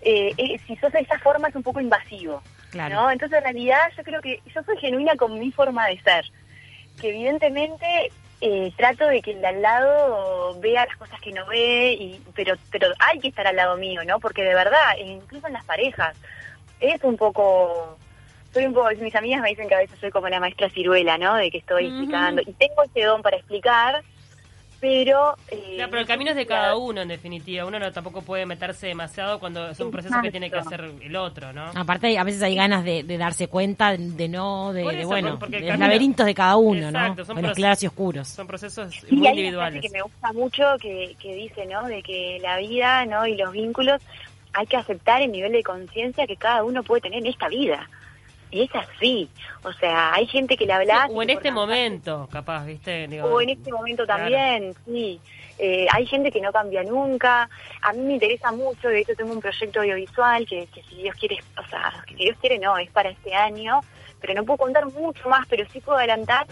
eh, 0.00 0.32
eh, 0.36 0.58
si 0.66 0.76
sos 0.76 0.92
de 0.92 1.00
esa 1.00 1.18
forma 1.18 1.48
es 1.48 1.54
un 1.54 1.62
poco 1.62 1.80
invasivo. 1.80 2.42
Claro. 2.70 3.10
Entonces, 3.10 3.38
en 3.38 3.44
realidad, 3.44 3.78
yo 3.96 4.02
creo 4.02 4.22
que 4.22 4.40
yo 4.54 4.62
soy 4.62 4.76
genuina 4.78 5.16
con 5.16 5.38
mi 5.38 5.52
forma 5.52 5.86
de 5.86 6.00
ser. 6.00 6.24
Que 7.00 7.10
evidentemente 7.10 8.10
trato 8.76 9.06
de 9.06 9.22
que 9.22 9.30
el 9.30 9.40
de 9.40 9.46
al 9.46 9.62
lado 9.62 10.58
vea 10.60 10.84
las 10.84 10.96
cosas 10.98 11.18
que 11.20 11.32
no 11.32 11.46
ve, 11.46 11.92
y, 11.92 12.22
pero, 12.34 12.54
pero 12.70 12.88
hay 12.98 13.18
que 13.18 13.28
estar 13.28 13.46
al 13.46 13.56
lado 13.56 13.76
mío, 13.76 14.02
¿no? 14.04 14.20
Porque 14.20 14.42
de 14.42 14.54
verdad, 14.54 14.96
incluso 14.98 15.46
en 15.46 15.54
las 15.54 15.64
parejas, 15.64 16.14
es 16.80 17.02
un 17.04 17.16
poco 17.16 17.96
soy 18.54 18.66
un 18.66 18.72
poco, 18.72 18.88
mis 19.00 19.14
amigas 19.14 19.42
me 19.42 19.48
dicen 19.48 19.68
que 19.68 19.74
a 19.74 19.78
veces 19.78 19.98
soy 19.98 20.10
como 20.10 20.28
la 20.28 20.38
maestra 20.38 20.70
ciruela, 20.70 21.18
¿no? 21.18 21.34
De 21.34 21.50
que 21.50 21.58
estoy 21.58 21.86
explicando. 21.86 22.40
Y 22.40 22.52
tengo 22.52 22.84
ese 22.84 23.02
don 23.02 23.20
para 23.20 23.36
explicar, 23.36 24.02
pero... 24.80 25.34
Eh, 25.50 25.84
pero 25.90 25.98
el 25.98 26.06
camino 26.06 26.30
es 26.30 26.36
de 26.36 26.46
cada 26.46 26.76
uno, 26.76 27.02
en 27.02 27.08
definitiva. 27.08 27.64
Uno 27.64 27.80
no 27.80 27.90
tampoco 27.90 28.22
puede 28.22 28.46
meterse 28.46 28.86
demasiado 28.86 29.40
cuando 29.40 29.70
es 29.70 29.80
un 29.80 29.90
proceso 29.90 30.14
que 30.22 30.30
tiene 30.30 30.50
que 30.50 30.56
hacer 30.56 30.88
el 31.02 31.16
otro, 31.16 31.52
¿no? 31.52 31.72
Aparte, 31.74 32.16
a 32.16 32.22
veces 32.22 32.42
hay 32.42 32.54
ganas 32.54 32.84
de, 32.84 33.02
darse 33.18 33.48
cuenta, 33.48 33.96
de 33.96 34.28
no, 34.28 34.72
de, 34.72 35.04
bueno, 35.04 35.36
de 35.48 35.60
los 35.60 35.78
laberintos 35.78 36.24
de 36.24 36.34
cada 36.34 36.56
uno, 36.56 36.92
¿no? 36.92 37.14
de 37.16 37.42
los 37.42 37.52
claros 37.54 37.82
y 37.82 37.88
oscuros. 37.88 38.28
Son 38.28 38.46
procesos 38.46 39.04
muy 39.10 39.26
individuales. 39.26 39.82
que 39.82 39.90
me 39.90 40.02
gusta 40.02 40.32
mucho 40.32 40.64
que, 40.80 41.16
que 41.20 41.34
dice, 41.34 41.66
¿no? 41.66 41.88
De 41.88 42.04
que 42.04 42.38
la 42.40 42.58
vida, 42.58 43.04
¿no? 43.04 43.26
Y 43.26 43.36
los 43.36 43.50
vínculos 43.50 44.00
hay 44.52 44.66
que 44.66 44.76
aceptar 44.76 45.22
el 45.22 45.32
nivel 45.32 45.50
de 45.50 45.64
conciencia 45.64 46.24
que 46.28 46.36
cada 46.36 46.62
uno 46.62 46.84
puede 46.84 47.00
tener 47.00 47.18
en 47.18 47.26
esta 47.26 47.48
vida 47.48 47.88
y 48.54 48.62
es 48.62 48.70
así. 48.72 49.28
O 49.64 49.72
sea, 49.72 50.14
hay 50.14 50.26
gente 50.26 50.56
que 50.56 50.64
le 50.64 50.72
habla... 50.72 51.08
o 51.10 51.22
en 51.22 51.30
este 51.30 51.50
momento, 51.50 52.28
capaz, 52.30 52.64
¿viste? 52.64 53.20
o 53.20 53.40
en 53.40 53.50
este 53.50 53.72
momento 53.72 54.06
también, 54.06 54.72
sí. 54.86 55.20
Eh, 55.58 55.88
hay 55.90 56.06
gente 56.06 56.30
que 56.30 56.40
no 56.40 56.52
cambia 56.52 56.84
nunca. 56.84 57.48
A 57.82 57.92
mí 57.92 58.02
me 58.02 58.14
interesa 58.14 58.52
mucho, 58.52 58.88
de 58.88 59.00
hecho 59.00 59.16
tengo 59.16 59.32
un 59.32 59.40
proyecto 59.40 59.80
audiovisual 59.80 60.46
que, 60.46 60.68
que 60.72 60.84
si 60.84 60.94
Dios 61.02 61.16
quiere, 61.16 61.38
o 61.58 61.68
sea, 61.68 62.04
que 62.06 62.14
si 62.16 62.24
Dios 62.26 62.38
quiere 62.40 62.60
no, 62.60 62.78
es 62.78 62.90
para 62.92 63.10
este 63.10 63.34
año, 63.34 63.80
pero 64.20 64.34
no 64.34 64.44
puedo 64.44 64.58
contar 64.58 64.86
mucho 64.86 65.28
más, 65.28 65.44
pero 65.48 65.66
sí 65.72 65.80
puedo 65.80 65.98
adelantar. 65.98 66.46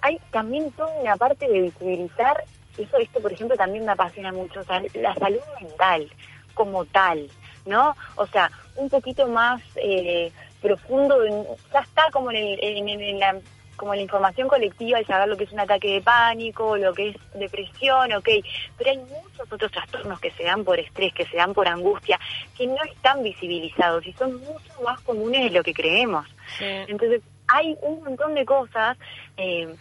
Hay 0.00 0.18
también 0.32 0.72
toda 0.72 0.92
una 1.00 1.16
parte 1.16 1.46
de 1.46 1.60
visibilizar, 1.60 2.42
eso 2.76 2.96
esto 2.98 3.20
por 3.20 3.32
ejemplo 3.32 3.56
también 3.56 3.84
me 3.84 3.92
apasiona 3.92 4.32
mucho, 4.32 4.60
o 4.60 4.64
sea, 4.64 4.82
la 4.94 5.14
salud 5.14 5.40
mental 5.60 6.10
como 6.54 6.84
tal, 6.86 7.30
¿no? 7.66 7.94
O 8.16 8.26
sea, 8.26 8.50
un 8.76 8.88
poquito 8.88 9.28
más 9.28 9.62
eh, 9.76 10.32
profundo, 10.60 11.24
en- 11.24 11.44
ya 11.72 11.80
está 11.80 12.10
como 12.12 12.30
en, 12.30 12.36
el- 12.36 12.58
en- 12.62 13.18
la 13.18 13.36
como 13.76 13.94
la 13.94 14.02
información 14.02 14.46
colectiva 14.46 14.98
el 14.98 15.06
saber 15.06 15.26
lo 15.26 15.38
que 15.38 15.44
es 15.44 15.52
un 15.52 15.60
ataque 15.60 15.88
de 15.94 16.00
pánico, 16.02 16.76
lo 16.76 16.92
que 16.92 17.08
es 17.08 17.16
depresión, 17.32 18.12
ok, 18.12 18.28
pero 18.76 18.90
hay 18.90 18.98
muchos 18.98 19.50
otros 19.50 19.72
trastornos 19.72 20.20
que 20.20 20.30
se 20.32 20.44
dan 20.44 20.64
por 20.64 20.78
estrés, 20.78 21.14
que 21.14 21.24
se 21.24 21.38
dan 21.38 21.54
por 21.54 21.66
angustia, 21.66 22.20
que 22.58 22.66
no 22.66 22.76
están 22.84 23.22
visibilizados 23.22 24.06
y 24.06 24.12
son 24.12 24.34
mucho 24.40 24.82
más 24.84 25.00
comunes 25.00 25.44
de 25.44 25.50
lo 25.56 25.62
que 25.62 25.72
creemos. 25.72 26.26
Sí. 26.58 26.66
Entonces, 26.88 27.22
hay 27.48 27.74
un 27.80 28.02
montón 28.04 28.34
de 28.34 28.44
cosas 28.44 28.98
eh, 29.38 29.74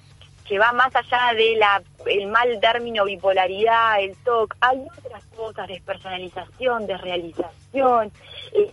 que 0.47 0.57
va 0.57 0.71
más 0.71 0.95
allá 0.95 1.33
de 1.35 1.57
la 1.57 1.83
el 2.05 2.25
mal 2.27 2.57
término 2.61 3.03
bipolaridad, 3.03 3.99
el 4.01 4.15
TOC. 4.23 4.55
Hay 4.61 4.77
otras 4.97 5.25
cosas, 5.35 5.67
despersonalización, 5.67 6.87
desrealización. 6.87 8.11
Eh, 8.53 8.71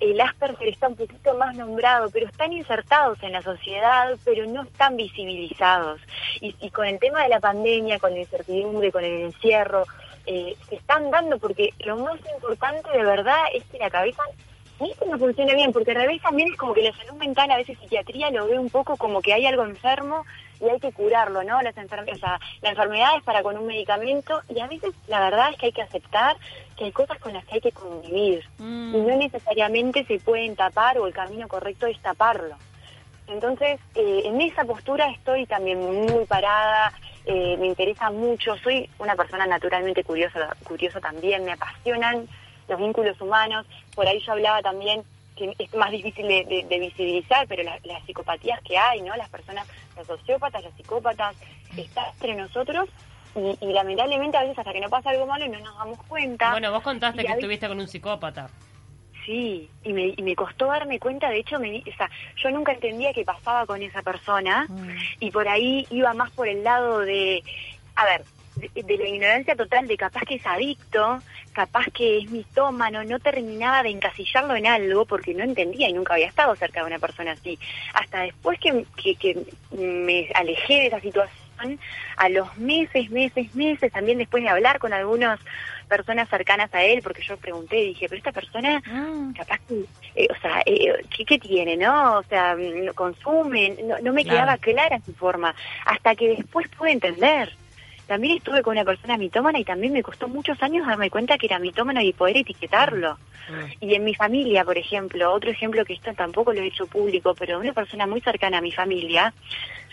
el 0.00 0.20
Asperger 0.20 0.68
está 0.68 0.88
un 0.88 0.96
poquito 0.96 1.34
más 1.34 1.56
nombrado, 1.56 2.10
pero 2.10 2.26
están 2.26 2.52
insertados 2.52 3.22
en 3.22 3.32
la 3.32 3.42
sociedad, 3.42 4.16
pero 4.24 4.46
no 4.46 4.62
están 4.62 4.96
visibilizados. 4.96 6.00
Y, 6.40 6.54
y 6.60 6.70
con 6.70 6.86
el 6.86 6.98
tema 6.98 7.22
de 7.22 7.28
la 7.28 7.40
pandemia, 7.40 7.98
con 7.98 8.12
la 8.12 8.20
incertidumbre, 8.20 8.92
con 8.92 9.04
el 9.04 9.22
encierro, 9.22 9.84
eh, 10.26 10.56
se 10.68 10.74
están 10.74 11.10
dando 11.10 11.38
porque 11.38 11.70
lo 11.84 11.96
más 11.98 12.18
importante 12.34 12.90
de 12.90 13.04
verdad 13.04 13.44
es 13.54 13.62
que 13.64 13.78
la 13.78 13.90
cabeza 13.90 14.22
ni 14.80 14.92
que 14.94 15.06
no 15.06 15.18
funcione 15.18 15.54
bien, 15.54 15.72
porque 15.72 15.92
al 15.92 15.96
revés 15.98 16.20
también 16.22 16.48
es 16.52 16.56
como 16.58 16.74
que 16.74 16.82
la 16.82 16.92
salud 16.96 17.14
mental, 17.14 17.50
a 17.50 17.56
veces 17.56 17.78
psiquiatría 17.78 18.30
lo 18.30 18.46
ve 18.46 18.58
un 18.58 18.68
poco 18.70 18.96
como 18.96 19.22
que 19.22 19.32
hay 19.32 19.46
algo 19.46 19.64
enfermo 19.64 20.24
y 20.60 20.68
hay 20.68 20.78
que 20.80 20.92
curarlo, 20.92 21.42
¿no? 21.44 21.60
Las 21.62 21.74
enfer- 21.76 22.10
o 22.12 22.16
sea, 22.16 22.38
la 22.62 22.70
enfermedad 22.70 23.16
es 23.16 23.22
para 23.22 23.42
con 23.42 23.56
un 23.58 23.66
medicamento 23.66 24.42
y 24.48 24.60
a 24.60 24.66
veces 24.66 24.92
la 25.06 25.20
verdad 25.20 25.50
es 25.50 25.56
que 25.58 25.66
hay 25.66 25.72
que 25.72 25.82
aceptar 25.82 26.36
que 26.76 26.84
hay 26.84 26.92
cosas 26.92 27.18
con 27.18 27.32
las 27.32 27.44
que 27.46 27.54
hay 27.56 27.60
que 27.60 27.72
convivir 27.72 28.44
Mm. 28.58 28.94
y 28.94 28.98
no 29.00 29.16
necesariamente 29.16 30.04
se 30.04 30.18
pueden 30.18 30.56
tapar 30.56 30.98
o 30.98 31.06
el 31.06 31.12
camino 31.14 31.48
correcto 31.48 31.86
es 31.86 31.98
taparlo. 32.00 32.56
Entonces, 33.28 33.80
eh, 33.96 34.22
en 34.24 34.40
esa 34.40 34.64
postura 34.64 35.10
estoy 35.10 35.46
también 35.46 35.80
muy 35.80 36.24
parada, 36.26 36.92
eh, 37.24 37.56
me 37.58 37.66
interesa 37.66 38.10
mucho, 38.10 38.56
soy 38.58 38.88
una 38.98 39.16
persona 39.16 39.46
naturalmente 39.46 40.04
curiosa, 40.04 40.54
curiosa 40.64 41.00
también, 41.00 41.44
me 41.44 41.52
apasionan 41.52 42.28
los 42.68 42.78
vínculos 42.78 43.20
humanos, 43.20 43.66
por 43.94 44.06
ahí 44.06 44.20
yo 44.20 44.32
hablaba 44.32 44.62
también 44.62 45.04
que 45.36 45.52
es 45.58 45.74
más 45.74 45.90
difícil 45.90 46.26
de, 46.26 46.44
de- 46.44 46.64
de 46.66 46.78
visibilizar, 46.80 47.46
pero 47.46 47.62
la- 47.62 47.78
las 47.84 48.02
psicopatías 48.04 48.60
que 48.62 48.78
hay, 48.78 49.02
¿no? 49.02 49.14
Las 49.16 49.28
personas, 49.28 49.68
los 49.96 50.06
sociópatas, 50.06 50.64
los 50.64 50.72
psicópatas, 50.74 51.36
está 51.76 52.08
entre 52.12 52.34
nosotros 52.36 52.88
y, 53.34 53.66
y 53.66 53.72
lamentablemente 53.74 54.38
a 54.38 54.42
veces 54.42 54.58
hasta 54.58 54.72
que 54.72 54.80
no 54.80 54.88
pasa 54.88 55.10
algo 55.10 55.26
malo 55.26 55.46
no 55.46 55.58
nos 55.60 55.76
damos 55.76 56.02
cuenta. 56.04 56.52
Bueno, 56.52 56.72
vos 56.72 56.82
contaste 56.82 57.22
que 57.22 57.32
estuviste 57.32 57.68
con 57.68 57.78
un 57.78 57.86
psicópata. 57.86 58.48
Sí, 59.26 59.68
y 59.82 59.92
me, 59.92 60.14
y 60.16 60.22
me 60.22 60.36
costó 60.36 60.66
darme 60.66 60.98
cuenta, 61.00 61.28
de 61.28 61.38
hecho, 61.40 61.58
me, 61.58 61.70
di- 61.70 61.84
o 61.92 61.96
sea, 61.96 62.08
yo 62.42 62.50
nunca 62.50 62.72
entendía 62.72 63.12
qué 63.12 63.24
pasaba 63.24 63.66
con 63.66 63.82
esa 63.82 64.00
persona 64.02 64.66
y 65.18 65.30
por 65.32 65.48
ahí 65.48 65.86
iba 65.90 66.14
más 66.14 66.30
por 66.30 66.46
el 66.48 66.62
lado 66.62 67.00
de, 67.00 67.42
a 67.96 68.04
ver, 68.04 68.24
de, 68.56 68.82
de 68.82 68.96
la 68.98 69.08
ignorancia 69.08 69.54
total 69.54 69.86
de 69.86 69.96
capaz 69.96 70.22
que 70.26 70.36
es 70.36 70.46
adicto, 70.46 71.20
capaz 71.52 71.86
que 71.92 72.18
es 72.18 72.30
mitómano, 72.30 73.04
no 73.04 73.18
terminaba 73.20 73.82
de 73.82 73.90
encasillarlo 73.90 74.56
en 74.56 74.66
algo 74.66 75.04
porque 75.04 75.34
no 75.34 75.44
entendía 75.44 75.88
y 75.88 75.92
nunca 75.92 76.14
había 76.14 76.26
estado 76.28 76.54
cerca 76.56 76.80
de 76.80 76.86
una 76.86 76.98
persona 76.98 77.32
así. 77.32 77.58
Hasta 77.94 78.22
después 78.22 78.58
que, 78.60 78.84
que, 79.02 79.14
que 79.16 79.36
me 79.76 80.28
alejé 80.34 80.74
de 80.80 80.86
esa 80.86 81.00
situación, 81.00 81.36
a 82.18 82.28
los 82.28 82.54
meses, 82.58 83.10
meses, 83.10 83.54
meses, 83.54 83.90
también 83.90 84.18
después 84.18 84.42
de 84.42 84.50
hablar 84.50 84.78
con 84.78 84.92
algunas 84.92 85.40
personas 85.88 86.28
cercanas 86.28 86.68
a 86.74 86.82
él, 86.84 87.00
porque 87.00 87.22
yo 87.22 87.36
pregunté 87.38 87.78
y 87.78 87.86
dije, 87.88 88.08
pero 88.10 88.18
esta 88.18 88.32
persona 88.32 88.82
Ah. 88.86 89.30
capaz 89.36 89.60
que, 89.66 89.84
eh, 90.16 90.28
o 90.30 90.40
sea, 90.40 90.60
eh, 90.66 91.02
¿qué, 91.16 91.24
qué 91.24 91.38
tiene, 91.38 91.76
no? 91.78 92.18
O 92.18 92.22
sea, 92.24 92.56
mm, 92.56 92.88
consume, 92.94 93.74
no, 93.84 93.96
no 94.02 94.12
me 94.12 94.22
Claro. 94.24 94.36
quedaba 94.36 94.58
clara 94.58 95.00
su 95.06 95.14
forma, 95.14 95.54
hasta 95.86 96.14
que 96.14 96.28
después 96.36 96.68
pude 96.76 96.92
entender. 96.92 97.54
También 98.06 98.36
estuve 98.36 98.62
con 98.62 98.72
una 98.72 98.84
persona 98.84 99.16
mitómana 99.16 99.58
y 99.58 99.64
también 99.64 99.92
me 99.92 100.02
costó 100.02 100.28
muchos 100.28 100.62
años 100.62 100.86
darme 100.86 101.10
cuenta 101.10 101.36
que 101.38 101.46
era 101.46 101.58
mitómano 101.58 102.00
y 102.00 102.12
poder 102.12 102.36
etiquetarlo. 102.36 103.18
Y 103.80 103.94
en 103.94 104.04
mi 104.04 104.14
familia, 104.14 104.64
por 104.64 104.78
ejemplo, 104.78 105.32
otro 105.32 105.50
ejemplo 105.50 105.84
que 105.84 105.94
esto 105.94 106.12
tampoco 106.14 106.52
lo 106.52 106.60
he 106.60 106.66
hecho 106.66 106.86
público, 106.86 107.34
pero 107.34 107.58
una 107.58 107.72
persona 107.72 108.06
muy 108.06 108.20
cercana 108.20 108.58
a 108.58 108.60
mi 108.60 108.72
familia, 108.72 109.32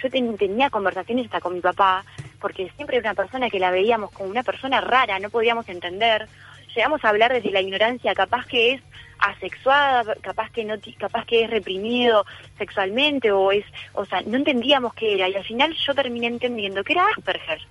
yo 0.01 0.09
ten- 0.09 0.37
tenía 0.37 0.69
conversaciones 0.69 1.25
hasta 1.25 1.39
con 1.41 1.53
mi 1.53 1.61
papá, 1.61 2.03
porque 2.39 2.69
siempre 2.75 2.97
era 2.97 3.09
una 3.11 3.15
persona 3.15 3.49
que 3.49 3.59
la 3.59 3.71
veíamos 3.71 4.11
como 4.11 4.29
una 4.29 4.43
persona 4.43 4.81
rara, 4.81 5.19
no 5.19 5.29
podíamos 5.29 5.67
entender. 5.69 6.27
Llegamos 6.75 7.03
a 7.05 7.09
hablar 7.09 7.31
desde 7.33 7.51
la 7.51 7.61
ignorancia, 7.61 8.13
capaz 8.15 8.45
que 8.47 8.73
es 8.73 8.81
asexuada, 9.19 10.15
capaz 10.21 10.51
que 10.51 10.65
no, 10.65 10.75
capaz 10.97 11.25
que 11.25 11.43
es 11.43 11.49
reprimido 11.49 12.25
sexualmente 12.57 13.31
o 13.31 13.51
es, 13.51 13.65
o 13.93 14.05
sea, 14.05 14.21
no 14.21 14.37
entendíamos 14.37 14.93
qué 14.93 15.15
era 15.15 15.29
y 15.29 15.35
al 15.35 15.43
final 15.45 15.73
yo 15.73 15.93
terminé 15.95 16.27
entendiendo 16.27 16.83
que 16.83 16.93
era 16.93 17.05
Asperger. 17.15 17.61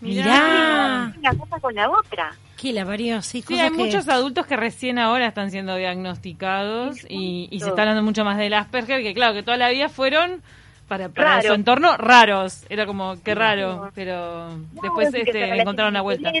Mirá. 0.00 1.12
Una 1.18 1.34
cosa 1.34 1.58
con 1.60 1.74
la 1.74 1.90
otra. 1.90 2.32
¿Qué 2.56 2.72
la 2.72 2.84
parió? 2.84 3.22
Sí, 3.22 3.44
hay 3.50 3.70
que- 3.70 3.76
muchos 3.76 4.08
adultos 4.08 4.46
que 4.46 4.56
recién 4.56 4.98
ahora 4.98 5.26
están 5.26 5.50
siendo 5.50 5.76
diagnosticados 5.76 6.98
y, 7.08 7.48
y 7.50 7.60
se 7.60 7.68
está 7.68 7.82
hablando 7.82 8.02
mucho 8.02 8.24
más 8.24 8.36
del 8.38 8.54
Asperger, 8.54 9.02
que 9.02 9.14
claro, 9.14 9.34
que 9.34 9.42
toda 9.42 9.56
la 9.56 9.70
vida 9.70 9.88
fueron 9.88 10.42
para, 10.88 11.08
para 11.08 11.36
Raro. 11.36 11.48
su 11.48 11.54
entorno 11.54 11.96
raros. 11.96 12.64
Era 12.68 12.86
como, 12.86 13.16
qué 13.22 13.34
raro, 13.34 13.90
pero 13.94 14.48
No, 14.48 14.82
después 14.82 15.10
que 15.12 15.20
este, 15.22 15.60
encontraron 15.60 15.92
una 15.92 16.00
vuelta. 16.00 16.32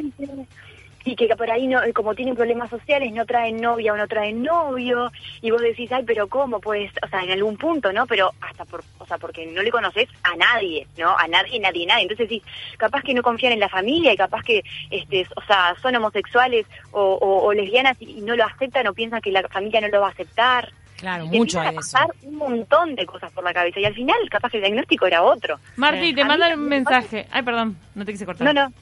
Y 1.10 1.16
que 1.16 1.26
por 1.36 1.50
ahí, 1.50 1.66
no, 1.66 1.80
como 1.94 2.14
tienen 2.14 2.34
problemas 2.36 2.68
sociales, 2.68 3.12
no 3.12 3.24
traen 3.24 3.60
novia 3.60 3.92
o 3.92 3.96
no 3.96 4.06
traen 4.06 4.42
novio. 4.42 5.10
Y 5.40 5.50
vos 5.50 5.60
decís, 5.62 5.90
ay, 5.90 6.02
pero 6.06 6.28
¿cómo? 6.28 6.60
Pues, 6.60 6.90
o 7.02 7.08
sea, 7.08 7.22
en 7.22 7.30
algún 7.30 7.56
punto, 7.56 7.92
¿no? 7.92 8.06
Pero 8.06 8.32
hasta 8.40 8.64
por, 8.66 8.82
o 8.98 9.06
sea, 9.06 9.16
porque 9.16 9.46
no 9.46 9.62
le 9.62 9.70
conoces 9.70 10.08
a 10.22 10.36
nadie, 10.36 10.86
¿no? 10.98 11.16
A 11.16 11.26
nadie, 11.28 11.58
nadie, 11.60 11.86
nadie. 11.86 12.02
Entonces 12.02 12.28
decís, 12.28 12.42
capaz 12.76 13.02
que 13.02 13.14
no 13.14 13.22
confían 13.22 13.52
en 13.54 13.60
la 13.60 13.68
familia 13.70 14.12
y 14.12 14.16
capaz 14.16 14.42
que, 14.42 14.62
este, 14.90 15.26
o 15.36 15.42
sea, 15.46 15.74
son 15.80 15.96
homosexuales 15.96 16.66
o, 16.90 17.00
o- 17.14 17.44
o 17.46 17.52
lesbianas 17.54 17.96
y, 18.00 18.18
y 18.18 18.20
no 18.20 18.36
lo 18.36 18.44
aceptan 18.44 18.86
o 18.86 18.92
piensan 18.92 19.20
que 19.22 19.32
la 19.32 19.46
familia 19.48 19.80
no 19.80 19.88
lo 19.88 20.00
va 20.02 20.08
a 20.08 20.10
aceptar. 20.10 20.70
Claro, 20.98 21.24
Y 21.26 21.30
te 21.30 21.38
mucho 21.38 21.60
a 21.60 21.62
de 21.62 21.68
eso. 21.70 21.76
pasar 21.76 22.06
un 22.24 22.34
montón 22.36 22.96
de 22.96 23.06
cosas 23.06 23.30
por 23.32 23.44
la 23.44 23.54
cabeza 23.54 23.78
y 23.80 23.84
al 23.84 23.94
final 23.94 24.16
capaz 24.28 24.50
que 24.50 24.56
el 24.58 24.64
diagnóstico 24.64 25.06
era 25.06 25.22
otro. 25.22 25.58
Marti, 25.76 26.08
Sí. 26.08 26.14
te 26.14 26.24
mandan 26.24 26.58
un 26.58 26.66
mensaje. 26.68 27.26
Ay, 27.30 27.42
perdón, 27.42 27.76
no 27.94 28.04
te 28.04 28.10
quise 28.12 28.26
cortar. 28.26 28.52
No, 28.52 28.52
no. 28.52 28.72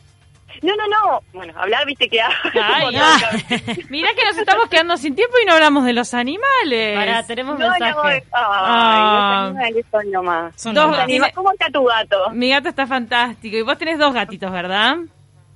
No, 0.63 0.75
no, 0.77 0.87
no. 0.89 1.21
Bueno, 1.35 1.53
hablar, 1.57 1.85
viste 1.87 2.09
que... 2.09 2.21
Ay, 2.21 2.33
No, 2.85 2.91
no, 2.93 2.99
Mirá 3.91 4.09
que 4.15 4.25
nos 4.25 4.39
estamos 4.39 4.69
quedando 4.69 4.97
sin 4.97 5.15
tiempo 5.15 5.35
y 5.43 5.47
no 5.47 5.53
hablamos 5.55 5.85
de 5.85 5.93
los 5.93 6.15
animales. 6.15 6.97
Pará, 6.97 7.23
tenemos 7.27 7.59
No, 7.59 7.67
no, 7.67 7.73
mensaje. 7.73 8.09
ay, 8.09 8.23
Ah. 8.33 9.49
los 9.51 9.57
animales 9.59 9.85
son 9.91 10.11
lo 10.13 10.23
más. 10.23 10.61
Son 10.61 10.75
Dos 10.75 10.97
los 10.97 11.07
tiene- 11.07 11.33
¿Cómo 11.33 11.53
está 11.53 11.69
tu 11.71 11.85
gato? 11.85 12.31
Mi 12.33 12.51
gato 12.51 12.69
está 12.71 12.87
fantástico. 12.87 13.57
Y 13.57 13.63
vos 13.63 13.77
tenés 13.77 13.99
dos 13.99 14.15
gatitos, 14.15 14.51
¿verdad? 14.51 14.97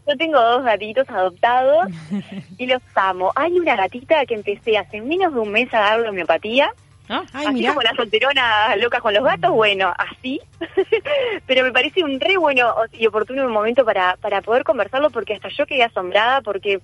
Yo 0.07 0.16
tengo 0.16 0.40
dos 0.40 0.64
gatitos 0.64 1.09
adoptados 1.09 1.87
y 2.59 2.66
los 2.66 2.83
amo. 2.94 3.33
Hay 3.37 3.53
una 3.53 3.76
gatita 3.76 4.26
que 4.26 4.35
empecé 4.35 4.76
hace 4.76 5.00
menos 5.00 5.33
de 5.33 5.40
un 5.40 5.50
mes 5.53 5.72
a 5.72 5.79
darle 5.81 6.09
homeopatía. 6.11 6.72
¿No? 7.11 7.25
Ay, 7.33 7.46
así 7.46 7.55
mirá. 7.55 7.70
como 7.70 7.83
la 7.83 7.94
solterona 7.96 8.77
loca 8.77 9.01
con 9.01 9.12
los 9.12 9.25
gatos, 9.25 9.51
bueno, 9.51 9.92
así. 9.99 10.40
Pero 11.46 11.64
me 11.64 11.73
parece 11.73 12.05
un 12.05 12.20
re 12.20 12.37
bueno 12.37 12.73
y 12.92 13.05
oportuno 13.07 13.49
momento 13.49 13.85
para, 13.85 14.16
para 14.16 14.40
poder 14.42 14.62
conversarlo 14.62 15.11
porque 15.11 15.35
hasta 15.35 15.49
yo 15.49 15.66
quedé 15.66 15.83
asombrada 15.83 16.40
porque 16.40 16.81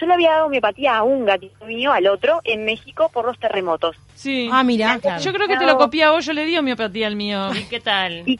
yo 0.00 0.06
le 0.06 0.14
había 0.14 0.30
dado 0.30 0.46
homeopatía 0.46 0.96
a 0.96 1.02
un 1.02 1.26
gatito 1.26 1.66
mío, 1.66 1.92
al 1.92 2.06
otro, 2.06 2.40
en 2.44 2.64
México 2.64 3.10
por 3.12 3.26
los 3.26 3.38
terremotos. 3.38 3.94
Sí. 4.14 4.48
Ah, 4.50 4.64
claro. 5.00 5.20
Yo 5.22 5.32
creo 5.34 5.48
que 5.48 5.58
te 5.58 5.66
lo 5.66 5.76
copié 5.76 6.04
a 6.04 6.12
vos, 6.12 6.24
yo 6.24 6.32
le 6.32 6.46
di 6.46 6.56
homeopatía 6.56 7.06
al 7.06 7.16
mío. 7.16 7.54
¿Y 7.54 7.64
qué 7.64 7.80
tal? 7.80 8.24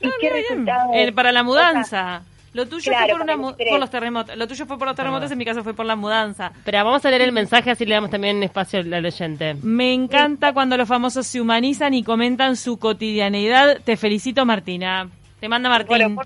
Y, 0.00 0.08
y 0.08 0.12
qué 0.20 0.28
resultado. 0.28 0.90
Eh, 0.92 1.12
para 1.12 1.32
la 1.32 1.40
O 1.40 1.44
sea, 1.54 1.72
mudanza. 1.72 2.22
Lo 2.54 2.66
tuyo 2.66 2.92
Claro, 2.92 3.16
fue 3.16 3.26
por, 3.26 3.36
una 3.36 3.56
por 3.56 3.80
los 3.80 3.90
terremotos. 3.90 4.36
Lo 4.36 4.46
tuyo 4.46 4.64
fue 4.64 4.78
por 4.78 4.86
los 4.86 4.96
terremotos, 4.96 5.30
en 5.30 5.38
mi 5.38 5.44
caso 5.44 5.64
fue 5.64 5.74
por 5.74 5.84
la 5.84 5.96
mudanza. 5.96 6.52
Pero 6.64 6.84
vamos 6.84 7.04
a 7.04 7.10
leer 7.10 7.22
el 7.22 7.32
mensaje 7.32 7.72
así 7.72 7.84
le 7.84 7.94
damos 7.94 8.10
también 8.10 8.40
espacio 8.44 8.78
al 8.78 9.04
oyente. 9.04 9.56
Me 9.62 9.92
encanta 9.92 10.52
cuando 10.52 10.76
los 10.76 10.88
famosos 10.88 11.26
se 11.26 11.40
humanizan 11.40 11.94
y 11.94 12.04
comentan 12.04 12.56
su 12.56 12.78
cotidianeidad. 12.78 13.80
Te 13.82 13.96
felicito, 13.96 14.46
Martina. 14.46 15.10
Te 15.40 15.48
manda 15.48 15.68
Martín. 15.68 15.88
Bueno, 15.88 16.22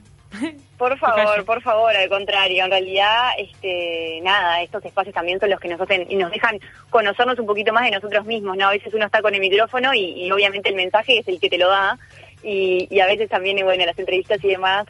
por, 0.76 0.98
favor, 0.98 1.44
por 1.46 1.62
favor, 1.62 1.96
al 1.96 2.10
contrario, 2.10 2.62
en 2.62 2.70
realidad, 2.70 3.30
este, 3.38 4.20
nada, 4.22 4.60
estos 4.60 4.84
espacios 4.84 5.14
también 5.14 5.40
son 5.40 5.48
los 5.48 5.58
que 5.58 5.68
nos 5.68 5.80
hacen 5.80 6.06
y 6.10 6.16
nos 6.16 6.30
dejan 6.30 6.60
conocernos 6.90 7.38
un 7.38 7.46
poquito 7.46 7.72
más 7.72 7.84
de 7.84 7.92
nosotros 7.92 8.26
mismos, 8.26 8.54
¿no? 8.54 8.68
A 8.68 8.72
veces 8.72 8.92
uno 8.92 9.06
está 9.06 9.22
con 9.22 9.34
el 9.34 9.40
micrófono 9.40 9.94
y, 9.94 10.26
y 10.26 10.30
obviamente 10.30 10.68
el 10.68 10.74
mensaje 10.74 11.20
es 11.20 11.26
el 11.26 11.40
que 11.40 11.48
te 11.48 11.56
lo 11.56 11.70
da 11.70 11.98
y, 12.42 12.86
y 12.90 13.00
a 13.00 13.06
veces 13.06 13.28
también, 13.28 13.58
bueno, 13.64 13.84
las 13.84 13.98
entrevistas 13.98 14.42
y 14.44 14.48
demás 14.48 14.86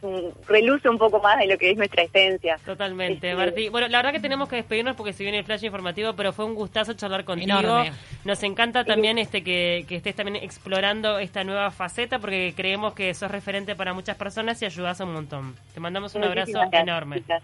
reluce 0.47 0.89
un 0.89 0.97
poco 0.97 1.19
más 1.19 1.37
de 1.39 1.47
lo 1.47 1.57
que 1.57 1.71
es 1.71 1.77
nuestra 1.77 2.03
esencia. 2.03 2.57
Totalmente, 2.65 3.29
Este, 3.31 3.35
Martí. 3.35 3.69
Bueno, 3.69 3.87
la 3.87 3.99
verdad 3.99 4.11
que 4.11 4.19
tenemos 4.19 4.47
que 4.49 4.57
despedirnos 4.57 4.95
porque 4.95 5.13
se 5.13 5.23
viene 5.23 5.39
el 5.39 5.45
flash 5.45 5.63
informativo, 5.63 6.13
pero 6.13 6.33
fue 6.33 6.45
un 6.45 6.55
gustazo 6.55 6.93
charlar 6.93 7.23
contigo. 7.25 7.59
Enorme. 7.59 7.91
Nos 8.25 8.43
encanta 8.43 8.83
también 8.83 9.17
este 9.17 9.43
que, 9.43 9.85
que 9.87 9.95
estés 9.95 10.15
también 10.15 10.43
explorando 10.43 11.19
esta 11.19 11.43
nueva 11.43 11.71
faceta 11.71 12.19
porque 12.19 12.53
creemos 12.55 12.93
que 12.93 13.13
sos 13.13 13.31
referente 13.31 13.75
para 13.75 13.93
muchas 13.93 14.17
personas 14.17 14.61
y 14.61 14.65
ayudas 14.65 14.99
un 14.99 15.13
montón. 15.13 15.55
Te 15.73 15.79
mandamos 15.79 16.15
un 16.15 16.23
abrazo 16.23 16.51
gracias, 16.53 16.81
enorme. 16.81 17.17
chicas. 17.17 17.43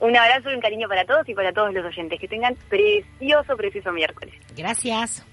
Un 0.00 0.16
abrazo 0.16 0.50
y 0.50 0.54
un 0.54 0.60
cariño 0.60 0.88
para 0.88 1.04
todos 1.04 1.28
y 1.28 1.34
para 1.34 1.52
todos 1.52 1.72
los 1.72 1.84
oyentes. 1.84 2.18
Que 2.18 2.26
tengan 2.26 2.56
precioso, 2.68 3.56
precioso 3.56 3.92
miércoles. 3.92 4.34
Gracias. 4.56 5.24